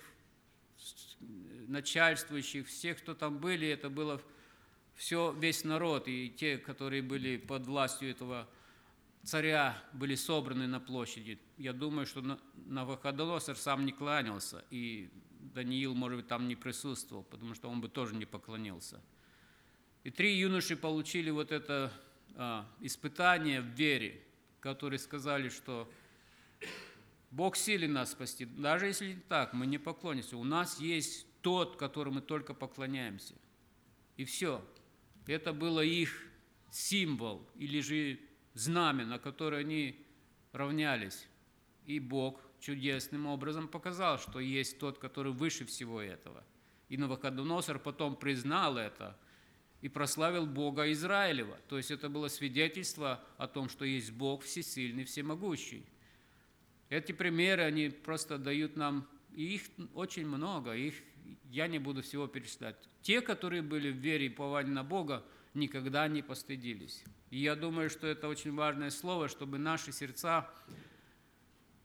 начальствующих, 1.67 2.67
всех, 2.67 2.99
кто 2.99 3.13
там 3.13 3.39
были, 3.39 3.67
это 3.67 3.89
было 3.89 4.21
все, 4.95 5.33
весь 5.33 5.63
народ, 5.63 6.07
и 6.07 6.29
те, 6.29 6.57
которые 6.57 7.01
были 7.01 7.38
под 7.38 7.65
властью 7.65 8.09
этого 8.09 8.47
царя, 9.23 9.77
были 9.93 10.15
собраны 10.15 10.67
на 10.67 10.79
площади. 10.79 11.39
Я 11.57 11.73
думаю, 11.73 12.05
что 12.05 12.39
Навуходоносор 12.65 13.57
сам 13.57 13.85
не 13.85 13.91
кланялся, 13.91 14.63
и 14.71 15.09
Даниил, 15.58 15.95
может 15.95 16.20
быть, 16.20 16.28
там 16.28 16.47
не 16.47 16.55
присутствовал, 16.55 17.24
потому 17.24 17.55
что 17.55 17.68
он 17.68 17.82
бы 17.82 17.89
тоже 17.89 18.14
не 18.14 18.26
поклонился. 18.26 19.01
И 20.03 20.12
три 20.12 20.38
юноши 20.38 20.78
получили 20.78 21.32
вот 21.32 21.51
это 21.51 21.91
а, 22.36 22.70
испытание 22.80 23.62
в 23.62 23.66
вере, 23.66 24.22
которые 24.60 24.99
сказали, 24.99 25.49
что 25.49 25.91
Бог 27.32 27.55
силен 27.55 27.93
нас 27.93 28.12
спасти. 28.12 28.45
Даже 28.45 28.86
если 28.86 29.14
не 29.14 29.20
так, 29.22 29.53
мы 29.53 29.66
не 29.66 29.80
поклонимся. 29.80 30.38
У 30.38 30.43
нас 30.43 30.80
есть 30.80 31.26
тот, 31.41 31.76
которому 31.76 32.18
мы 32.18 32.22
только 32.22 32.53
поклоняемся. 32.53 33.34
И 34.16 34.26
все. 34.26 34.64
Это 35.26 35.53
было 35.53 35.82
их 35.82 36.24
символ 36.70 37.49
или 37.55 37.80
же 37.80 38.20
знамя, 38.53 39.08
на 39.08 39.18
которое 39.18 39.62
они 39.62 40.05
равнялись. 40.51 41.28
И 41.88 41.99
Бог 41.99 42.39
чудесным 42.60 43.28
образом 43.28 43.68
показал, 43.68 44.20
что 44.20 44.39
есть 44.39 44.80
тот, 44.80 44.97
который 44.99 45.32
выше 45.32 45.66
всего 45.66 46.01
этого. 46.01 46.43
И 46.89 46.97
Навуходоносор 46.97 47.80
потом 47.80 48.16
признал 48.16 48.78
это 48.78 49.18
и 49.82 49.89
прославил 49.89 50.45
Бога 50.45 50.91
Израилева. 50.91 51.58
То 51.68 51.78
есть 51.78 51.91
это 51.91 52.10
было 52.10 52.28
свидетельство 52.30 53.24
о 53.38 53.47
том, 53.47 53.70
что 53.70 53.86
есть 53.86 54.12
Бог 54.12 54.43
всесильный, 54.43 55.03
всемогущий. 55.03 55.86
Эти 56.89 57.12
примеры, 57.12 57.64
они 57.64 57.89
просто 57.89 58.38
дают 58.38 58.76
нам, 58.78 59.08
и 59.36 59.55
их 59.55 59.64
очень 59.93 60.26
много, 60.26 60.74
их 60.74 60.95
я 61.51 61.68
не 61.68 61.80
буду 61.80 62.01
всего 62.01 62.28
перечислять. 62.28 62.76
Те, 63.01 63.22
которые 63.22 63.62
были 63.62 63.91
в 63.91 63.97
вере 63.97 64.28
и 64.28 64.30
повали 64.30 64.68
на 64.68 64.84
Бога, 64.84 65.24
никогда 65.53 66.08
не 66.08 66.22
постыдились. 66.22 67.03
И 67.30 67.39
я 67.39 67.55
думаю, 67.55 67.89
что 67.89 68.08
это 68.08 68.28
очень 68.28 68.53
важное 68.53 68.89
слово, 68.89 69.28
чтобы 69.28 69.58
наши 69.58 69.91
сердца 69.91 70.49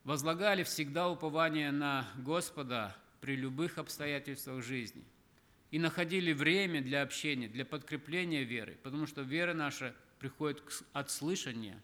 возлагали 0.03 0.63
всегда 0.63 1.09
упование 1.09 1.71
на 1.71 2.07
Господа 2.17 2.95
при 3.21 3.35
любых 3.35 3.77
обстоятельствах 3.77 4.63
жизни 4.63 5.03
и 5.71 5.79
находили 5.79 6.33
время 6.33 6.81
для 6.81 7.01
общения, 7.01 7.47
для 7.47 7.65
подкрепления 7.65 8.43
веры, 8.43 8.77
потому 8.83 9.07
что 9.07 9.21
вера 9.21 9.53
наша 9.53 9.95
приходит 10.19 10.61
от 10.93 11.09
слышания 11.09 11.81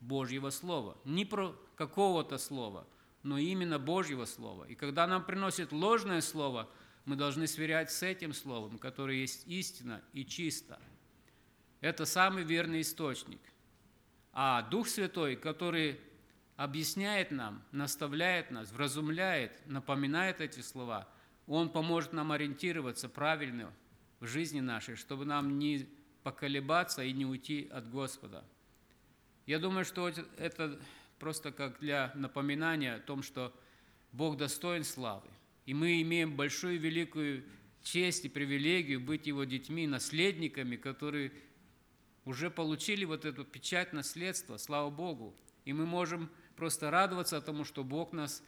Божьего 0.00 0.50
Слова, 0.50 0.96
не 1.04 1.24
про 1.24 1.54
какого-то 1.74 2.38
слова, 2.38 2.86
но 3.22 3.38
именно 3.38 3.78
Божьего 3.78 4.24
Слова. 4.24 4.64
И 4.64 4.74
когда 4.74 5.06
нам 5.06 5.24
приносит 5.24 5.72
ложное 5.72 6.20
слово, 6.20 6.68
мы 7.04 7.16
должны 7.16 7.46
сверять 7.46 7.90
с 7.90 8.02
этим 8.02 8.32
словом, 8.32 8.78
которое 8.78 9.18
есть 9.18 9.46
истина 9.46 10.02
и 10.12 10.24
чисто. 10.24 10.80
Это 11.80 12.06
самый 12.06 12.44
верный 12.44 12.80
источник. 12.80 13.40
А 14.32 14.62
Дух 14.62 14.88
Святой, 14.88 15.36
который 15.36 16.00
объясняет 16.56 17.30
нам, 17.30 17.62
наставляет 17.72 18.50
нас, 18.50 18.72
вразумляет, 18.72 19.52
напоминает 19.66 20.40
эти 20.40 20.60
слова, 20.60 21.08
Он 21.46 21.70
поможет 21.70 22.12
нам 22.12 22.32
ориентироваться 22.32 23.08
правильно 23.08 23.72
в 24.20 24.26
жизни 24.26 24.60
нашей, 24.60 24.96
чтобы 24.96 25.24
нам 25.24 25.58
не 25.58 25.88
поколебаться 26.22 27.04
и 27.04 27.12
не 27.12 27.24
уйти 27.24 27.68
от 27.70 27.88
Господа. 27.90 28.44
Я 29.46 29.58
думаю, 29.58 29.84
что 29.84 30.08
это 30.08 30.80
просто 31.18 31.52
как 31.52 31.78
для 31.78 32.10
напоминания 32.14 32.94
о 32.94 33.00
том, 33.00 33.22
что 33.22 33.54
Бог 34.12 34.36
достоин 34.36 34.82
славы. 34.82 35.28
И 35.66 35.74
мы 35.74 36.00
имеем 36.02 36.34
большую 36.34 36.80
великую 36.80 37.44
честь 37.82 38.24
и 38.24 38.28
привилегию 38.28 39.00
быть 39.00 39.26
Его 39.26 39.44
детьми, 39.44 39.86
наследниками, 39.86 40.76
которые 40.76 41.32
уже 42.24 42.50
получили 42.50 43.04
вот 43.04 43.24
эту 43.24 43.44
печать 43.44 43.92
наследства, 43.92 44.56
слава 44.56 44.90
Богу. 44.90 45.36
И 45.64 45.72
мы 45.72 45.86
можем 45.86 46.30
просто 46.56 46.90
радоваться 46.90 47.40
тому, 47.40 47.64
что 47.64 47.84
Бог 47.84 48.12
нас 48.12 48.42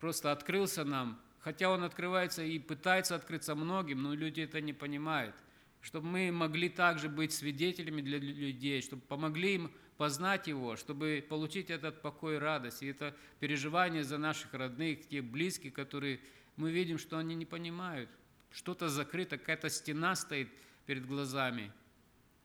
просто 0.00 0.32
открылся 0.32 0.84
нам, 0.84 1.20
хотя 1.38 1.70
Он 1.70 1.84
открывается 1.84 2.42
и 2.42 2.58
пытается 2.58 3.14
открыться 3.14 3.54
многим, 3.54 4.02
но 4.02 4.14
люди 4.14 4.40
это 4.40 4.60
не 4.60 4.72
понимают. 4.72 5.34
Чтобы 5.80 6.06
мы 6.06 6.32
могли 6.32 6.68
также 6.68 7.08
быть 7.08 7.32
свидетелями 7.32 8.02
для 8.02 8.18
людей, 8.18 8.82
чтобы 8.82 9.02
помогли 9.02 9.54
им 9.54 9.72
познать 9.96 10.46
Его, 10.46 10.76
чтобы 10.76 11.24
получить 11.28 11.70
этот 11.70 12.02
покой 12.02 12.36
и 12.36 12.38
радость, 12.38 12.82
и 12.82 12.86
это 12.86 13.14
переживание 13.40 14.04
за 14.04 14.18
наших 14.18 14.54
родных, 14.54 15.08
тех 15.08 15.24
близких, 15.24 15.72
которые 15.72 16.20
мы 16.56 16.70
видим, 16.70 16.98
что 16.98 17.18
они 17.18 17.34
не 17.34 17.46
понимают. 17.46 18.10
Что-то 18.50 18.88
закрыто, 18.88 19.38
какая-то 19.38 19.70
стена 19.70 20.14
стоит 20.14 20.48
перед 20.86 21.06
глазами. 21.06 21.72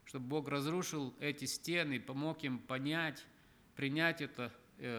Чтобы 0.05 0.27
Бог 0.27 0.47
разрушил 0.47 1.13
эти 1.19 1.45
стены, 1.45 1.99
помог 1.99 2.43
им 2.43 2.59
понять, 2.59 3.25
принять 3.75 4.21
это 4.21 4.53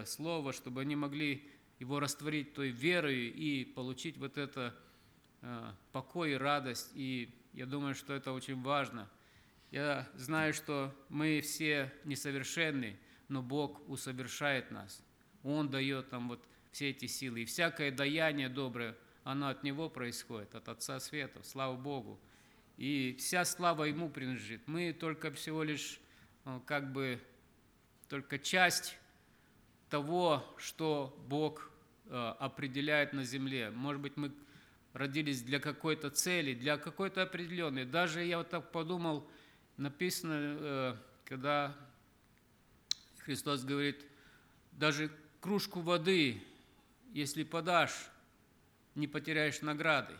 Слово, 0.05 0.53
чтобы 0.53 0.81
они 0.81 0.95
могли 0.95 1.49
его 1.79 1.99
растворить 1.99 2.53
той 2.53 2.69
верой 2.69 3.27
и 3.27 3.63
получить 3.63 4.17
вот 4.17 4.37
это 4.37 4.75
э, 5.41 5.71
покой 5.91 6.33
и 6.33 6.35
радость. 6.35 6.91
И 6.93 7.33
я 7.53 7.65
думаю, 7.65 7.95
что 7.95 8.13
это 8.13 8.33
очень 8.33 8.61
важно. 8.61 9.09
Я 9.71 10.07
знаю, 10.15 10.53
что 10.53 10.93
мы 11.07 11.41
все 11.41 11.91
несовершенны, 12.03 12.99
но 13.29 13.41
Бог 13.41 13.87
усовершает 13.87 14.71
нас. 14.71 15.01
Он 15.43 15.69
дает 15.69 16.11
нам 16.11 16.27
вот 16.27 16.45
все 16.71 16.89
эти 16.89 17.05
силы. 17.05 17.41
И 17.41 17.45
всякое 17.45 17.91
даяние 17.91 18.49
доброе, 18.49 18.97
оно 19.23 19.47
от 19.47 19.63
Него 19.63 19.89
происходит, 19.89 20.53
от 20.55 20.67
Отца 20.67 20.99
Света. 20.99 21.43
Слава 21.43 21.77
Богу. 21.77 22.19
И 22.75 23.15
вся 23.19 23.45
слава 23.45 23.85
Ему 23.85 24.09
принадлежит. 24.09 24.67
Мы 24.67 24.91
только 24.91 25.31
всего 25.31 25.63
лишь 25.63 26.01
э, 26.43 26.59
как 26.65 26.91
бы 26.91 27.21
только 28.09 28.37
часть 28.37 28.97
того, 29.89 30.45
что 30.57 31.15
Бог 31.27 31.69
э, 32.05 32.33
определяет 32.39 33.13
на 33.13 33.23
земле. 33.23 33.71
Может 33.71 34.01
быть, 34.01 34.17
мы 34.17 34.31
родились 34.93 35.41
для 35.41 35.59
какой-то 35.59 36.09
цели, 36.09 36.53
для 36.53 36.77
какой-то 36.77 37.23
определенной. 37.23 37.85
Даже 37.85 38.23
я 38.23 38.37
вот 38.37 38.49
так 38.49 38.71
подумал, 38.71 39.27
написано, 39.77 40.33
э, 40.33 40.95
когда 41.25 41.75
Христос 43.19 43.63
говорит, 43.63 44.05
даже 44.73 45.11
кружку 45.41 45.81
воды, 45.81 46.41
если 47.13 47.43
подашь, 47.43 48.09
не 48.95 49.07
потеряешь 49.07 49.61
награды. 49.61 50.13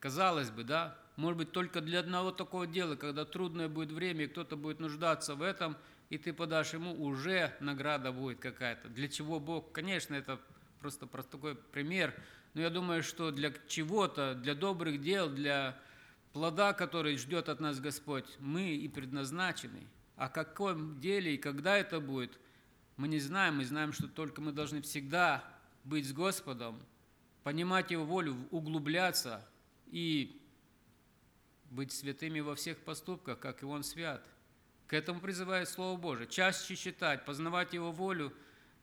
Казалось 0.00 0.50
бы, 0.50 0.64
да, 0.64 0.96
может 1.16 1.38
быть, 1.38 1.52
только 1.52 1.80
для 1.80 2.00
одного 2.00 2.30
такого 2.30 2.66
дела, 2.66 2.94
когда 2.94 3.24
трудное 3.24 3.68
будет 3.68 3.90
время, 3.90 4.24
и 4.24 4.28
кто-то 4.28 4.56
будет 4.56 4.80
нуждаться 4.80 5.34
в 5.34 5.42
этом– 5.42 5.76
и 6.10 6.16
ты 6.16 6.32
подашь 6.32 6.72
ему, 6.72 6.92
уже 7.04 7.54
награда 7.60 8.12
будет 8.12 8.38
какая-то. 8.38 8.88
Для 8.88 9.08
чего 9.08 9.40
Бог? 9.40 9.72
Конечно, 9.72 10.14
это 10.14 10.40
просто 10.80 11.06
такой 11.06 11.54
пример, 11.54 12.14
но 12.54 12.62
я 12.62 12.70
думаю, 12.70 13.02
что 13.02 13.30
для 13.30 13.52
чего-то, 13.66 14.34
для 14.34 14.54
добрых 14.54 15.00
дел, 15.02 15.28
для 15.28 15.78
плода, 16.32 16.72
который 16.72 17.16
ждет 17.18 17.48
от 17.48 17.60
нас 17.60 17.78
Господь, 17.80 18.26
мы 18.38 18.70
и 18.70 18.88
предназначены. 18.88 19.86
О 20.16 20.28
каком 20.28 20.98
деле 20.98 21.34
и 21.34 21.38
когда 21.38 21.76
это 21.76 22.00
будет, 22.00 22.38
мы 22.96 23.06
не 23.06 23.20
знаем. 23.20 23.58
Мы 23.58 23.64
знаем, 23.64 23.92
что 23.92 24.08
только 24.08 24.40
мы 24.40 24.50
должны 24.50 24.82
всегда 24.82 25.44
быть 25.84 26.08
с 26.08 26.12
Господом, 26.12 26.80
понимать 27.44 27.90
Его 27.90 28.04
волю, 28.04 28.36
углубляться 28.50 29.46
и 29.86 30.40
быть 31.70 31.92
святыми 31.92 32.40
во 32.40 32.56
всех 32.56 32.78
поступках, 32.78 33.38
как 33.38 33.62
и 33.62 33.66
Он 33.66 33.84
свят– 33.84 34.24
к 34.88 34.94
этому 34.94 35.20
призывает 35.20 35.68
Слово 35.68 35.98
Божие. 35.98 36.26
Чаще 36.26 36.74
читать, 36.74 37.26
познавать 37.26 37.74
Его 37.74 37.92
волю 37.92 38.32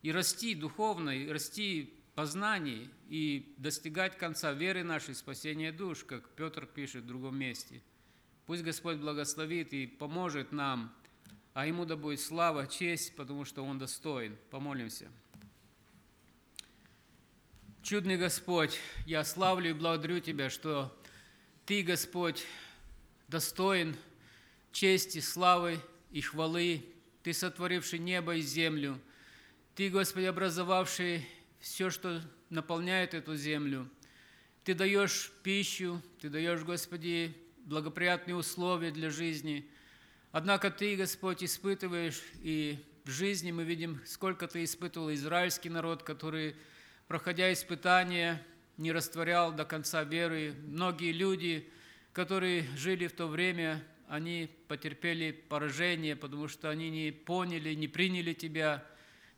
и 0.04 0.12
расти 0.12 0.54
духовно, 0.54 1.10
и 1.10 1.28
расти 1.28 1.94
познании 2.14 2.90
и 3.10 3.54
достигать 3.58 4.18
конца 4.18 4.54
веры 4.54 4.84
нашей, 4.84 5.16
спасения 5.16 5.72
душ, 5.72 6.04
как 6.04 6.30
Петр 6.30 6.68
пишет 6.68 7.04
в 7.04 7.08
другом 7.08 7.38
месте. 7.38 7.82
Пусть 8.46 8.64
Господь 8.64 8.98
благословит 8.98 9.74
и 9.74 9.88
поможет 9.88 10.52
нам, 10.52 10.94
а 11.56 11.66
Ему 11.66 11.86
да 11.86 11.96
будет 11.96 12.22
слава, 12.22 12.68
честь, 12.68 13.16
потому 13.16 13.44
что 13.44 13.66
Он 13.66 13.80
достоин. 13.80 14.38
Помолимся. 14.52 15.10
Чудный 17.82 18.18
Господь, 18.18 18.80
я 19.08 19.24
славлю 19.24 19.72
и 19.72 19.74
благодарю 19.74 20.20
Тебя, 20.20 20.52
что 20.52 20.96
Ты, 21.66 21.82
Господь, 21.82 22.46
достоин 23.28 23.98
чести, 24.72 25.20
славы 25.20 25.80
и 26.12 26.22
хвалы, 26.22 26.86
Ты, 27.24 27.34
сотворивший 27.34 28.00
небо 28.00 28.36
и 28.36 28.42
землю, 28.42 29.00
Ты, 29.76 29.90
Господи, 29.90 30.26
образовавший 30.26 31.28
все, 31.60 31.90
что 31.90 32.22
наполняет 32.50 33.14
эту 33.14 33.36
землю. 33.36 33.90
Ты 34.64 34.74
даешь 34.74 35.32
пищу, 35.44 36.02
Ты 36.20 36.30
даешь, 36.30 36.62
Господи, 36.62 37.36
благоприятные 37.66 38.36
условия 38.36 38.92
для 38.92 39.10
жизни. 39.10 39.68
Однако 40.32 40.72
Ты, 40.72 40.96
Господь, 40.96 41.44
испытываешь, 41.44 42.22
и 42.42 42.78
в 43.04 43.10
жизни 43.10 43.52
мы 43.52 43.64
видим, 43.64 44.02
сколько 44.06 44.48
Ты 44.48 44.64
испытывал 44.64 45.14
израильский 45.14 45.70
народ, 45.70 46.04
который, 46.04 46.56
проходя 47.08 47.52
испытания, 47.52 48.46
не 48.78 48.92
растворял 48.92 49.54
до 49.54 49.66
конца 49.66 50.04
веры. 50.04 50.56
Многие 50.66 51.12
люди, 51.12 51.70
которые 52.14 52.64
жили 52.76 53.08
в 53.08 53.14
то 53.14 53.28
время, 53.28 53.84
они 54.08 54.50
потерпели 54.68 55.32
поражение, 55.32 56.16
потому 56.16 56.48
что 56.48 56.70
они 56.70 56.90
не 56.90 57.12
поняли, 57.12 57.74
не 57.74 57.88
приняли 57.88 58.34
Тебя, 58.34 58.86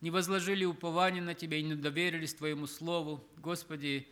не 0.01 0.11
возложили 0.11 0.65
упование 0.65 1.22
на 1.22 1.34
Тебя 1.34 1.57
и 1.57 1.63
не 1.63 1.76
доверились 1.76 2.34
Твоему 2.34 2.68
Слову. 2.68 3.24
Господи, 3.38 4.07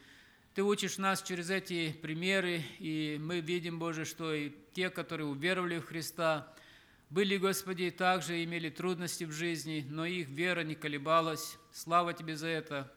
Ты 0.53 0.63
учишь 0.63 0.97
нас 0.97 1.21
через 1.21 1.49
эти 1.49 1.91
примеры, 1.91 2.63
и 2.79 3.17
мы 3.19 3.41
видим, 3.41 3.79
Боже, 3.79 4.05
что 4.05 4.33
и 4.33 4.51
те, 4.73 4.89
которые 4.89 5.27
уверовали 5.27 5.79
в 5.79 5.85
Христа, 5.85 6.53
были, 7.09 7.37
Господи, 7.37 7.91
также 7.91 8.43
имели 8.43 8.69
трудности 8.69 9.25
в 9.25 9.31
жизни, 9.31 9.85
но 9.89 10.05
их 10.05 10.27
вера 10.27 10.61
не 10.61 10.75
колебалась. 10.75 11.57
Слава 11.71 12.13
Тебе 12.13 12.35
за 12.35 12.47
это. 12.47 12.91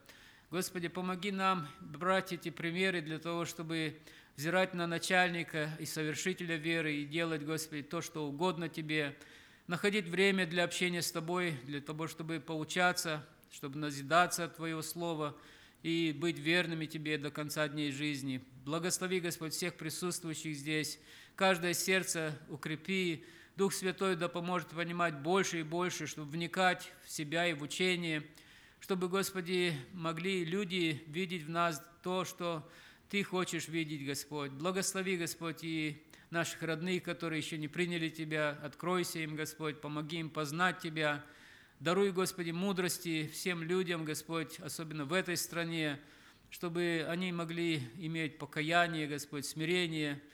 Господи, 0.51 0.89
помоги 0.89 1.31
нам 1.31 1.69
брать 1.81 2.33
эти 2.33 2.49
примеры 2.49 3.03
для 3.03 3.19
того, 3.19 3.45
чтобы 3.45 4.01
взирать 4.39 4.73
на 4.73 4.87
начальника 4.87 5.69
и 5.81 5.85
совершителя 5.85 6.55
веры 6.55 6.95
и 6.95 7.05
делать, 7.05 7.45
Господи, 7.45 7.83
то, 7.83 8.01
что 8.01 8.29
угодно 8.29 8.69
Тебе, 8.69 9.17
находить 9.67 10.07
время 10.07 10.47
для 10.47 10.63
общения 10.63 11.03
с 11.03 11.11
Тобой, 11.11 11.57
для 11.65 11.81
того, 11.81 12.07
чтобы 12.07 12.39
поучаться, 12.39 13.27
чтобы 13.51 13.81
назидаться 13.81 14.45
от 14.45 14.55
Твоего 14.55 14.81
Слова 14.81 15.37
и 15.83 16.15
быть 16.17 16.39
верными 16.39 16.87
Тебе 16.87 17.19
до 17.19 17.33
конца 17.33 17.67
дней 17.67 17.91
жизни. 17.91 18.41
Благослови, 18.65 19.19
Господь, 19.19 19.55
всех 19.55 19.75
присутствующих 19.75 20.55
здесь, 20.55 21.01
каждое 21.35 21.75
сердце 21.75 22.39
укрепи, 22.49 23.25
Дух 23.57 23.75
Святой 23.75 24.15
да 24.15 24.29
поможет 24.29 24.69
понимать 24.69 25.19
больше 25.19 25.59
и 25.59 25.65
больше, 25.65 26.07
чтобы 26.07 26.31
вникать 26.31 26.93
в 27.05 27.11
себя 27.11 27.49
и 27.49 27.55
в 27.55 27.63
учение, 27.63 28.23
чтобы, 28.79 29.09
Господи, 29.09 29.75
могли 29.93 30.45
люди 30.45 31.03
видеть 31.09 31.43
в 31.43 31.51
нас 31.51 31.83
то, 32.05 32.25
что 32.25 32.65
Ты 33.09 33.23
хочешь 33.23 33.69
видеть, 33.69 34.07
Господь. 34.07 34.51
Благослови, 34.53 35.17
Господь, 35.17 35.65
и 35.65 36.03
наших 36.31 36.63
родных, 36.63 37.03
которые 37.03 37.41
еще 37.41 37.59
не 37.59 37.69
приняли 37.69 38.09
Тебя. 38.09 38.59
Откройся 38.63 39.19
им, 39.21 39.37
Господь, 39.37 39.81
помоги 39.81 40.19
им 40.19 40.31
познать 40.31 40.79
Тебя. 40.79 41.25
Даруй, 41.81 42.13
Господи, 42.13 42.51
мудрости 42.51 43.29
всем 43.33 43.63
людям, 43.63 44.05
Господь, 44.05 44.59
особенно 44.61 45.05
в 45.05 45.13
этой 45.13 45.37
стране, 45.37 45.99
чтобы 46.51 47.07
они 47.09 47.33
могли 47.33 47.83
иметь 47.99 48.39
покаяние, 48.39 49.07
Господь, 49.07 49.47
смирение– 49.47 50.21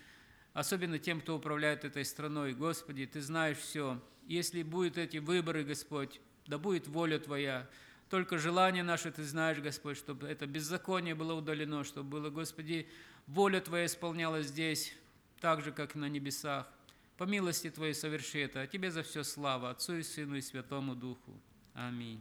особенно 0.55 0.99
тем, 0.99 1.20
кто 1.20 1.37
управляет 1.37 1.85
этой 1.85 2.05
страной. 2.05 2.55
Господи, 2.55 3.05
Ты 3.05 3.20
знаешь 3.20 3.59
все. 3.59 4.01
Если 4.27 4.62
будут 4.62 4.97
эти 4.97 5.18
выборы, 5.18 5.64
Господь, 5.64 6.20
да 6.47 6.57
будет 6.57 6.87
воля 6.87 7.18
Твоя. 7.18 7.68
Только 8.14 8.38
желание 8.38 8.84
наше 8.84 9.10
Ты 9.10 9.24
знаешь, 9.24 9.58
Господь, 9.58 9.96
чтобы 9.96 10.28
это 10.28 10.46
беззаконие 10.46 11.16
было 11.16 11.34
удалено, 11.34 11.82
чтобы 11.82 12.10
было, 12.10 12.30
Господи, 12.30 12.88
воля 13.26 13.60
Твоя 13.60 13.86
исполнялась 13.86 14.46
здесь, 14.46 14.94
так 15.40 15.62
же, 15.62 15.72
как 15.72 15.96
и 15.96 15.98
на 15.98 16.08
небесах. 16.08 16.68
По 17.16 17.24
милости 17.24 17.70
Твоей 17.70 17.92
соверши 17.92 18.38
это, 18.38 18.60
а 18.60 18.66
Тебе 18.68 18.92
за 18.92 19.02
все 19.02 19.24
слава, 19.24 19.70
Отцу 19.70 19.96
и 19.96 20.04
Сыну 20.04 20.36
и 20.36 20.42
Святому 20.42 20.94
Духу. 20.94 21.32
Аминь. 21.74 22.20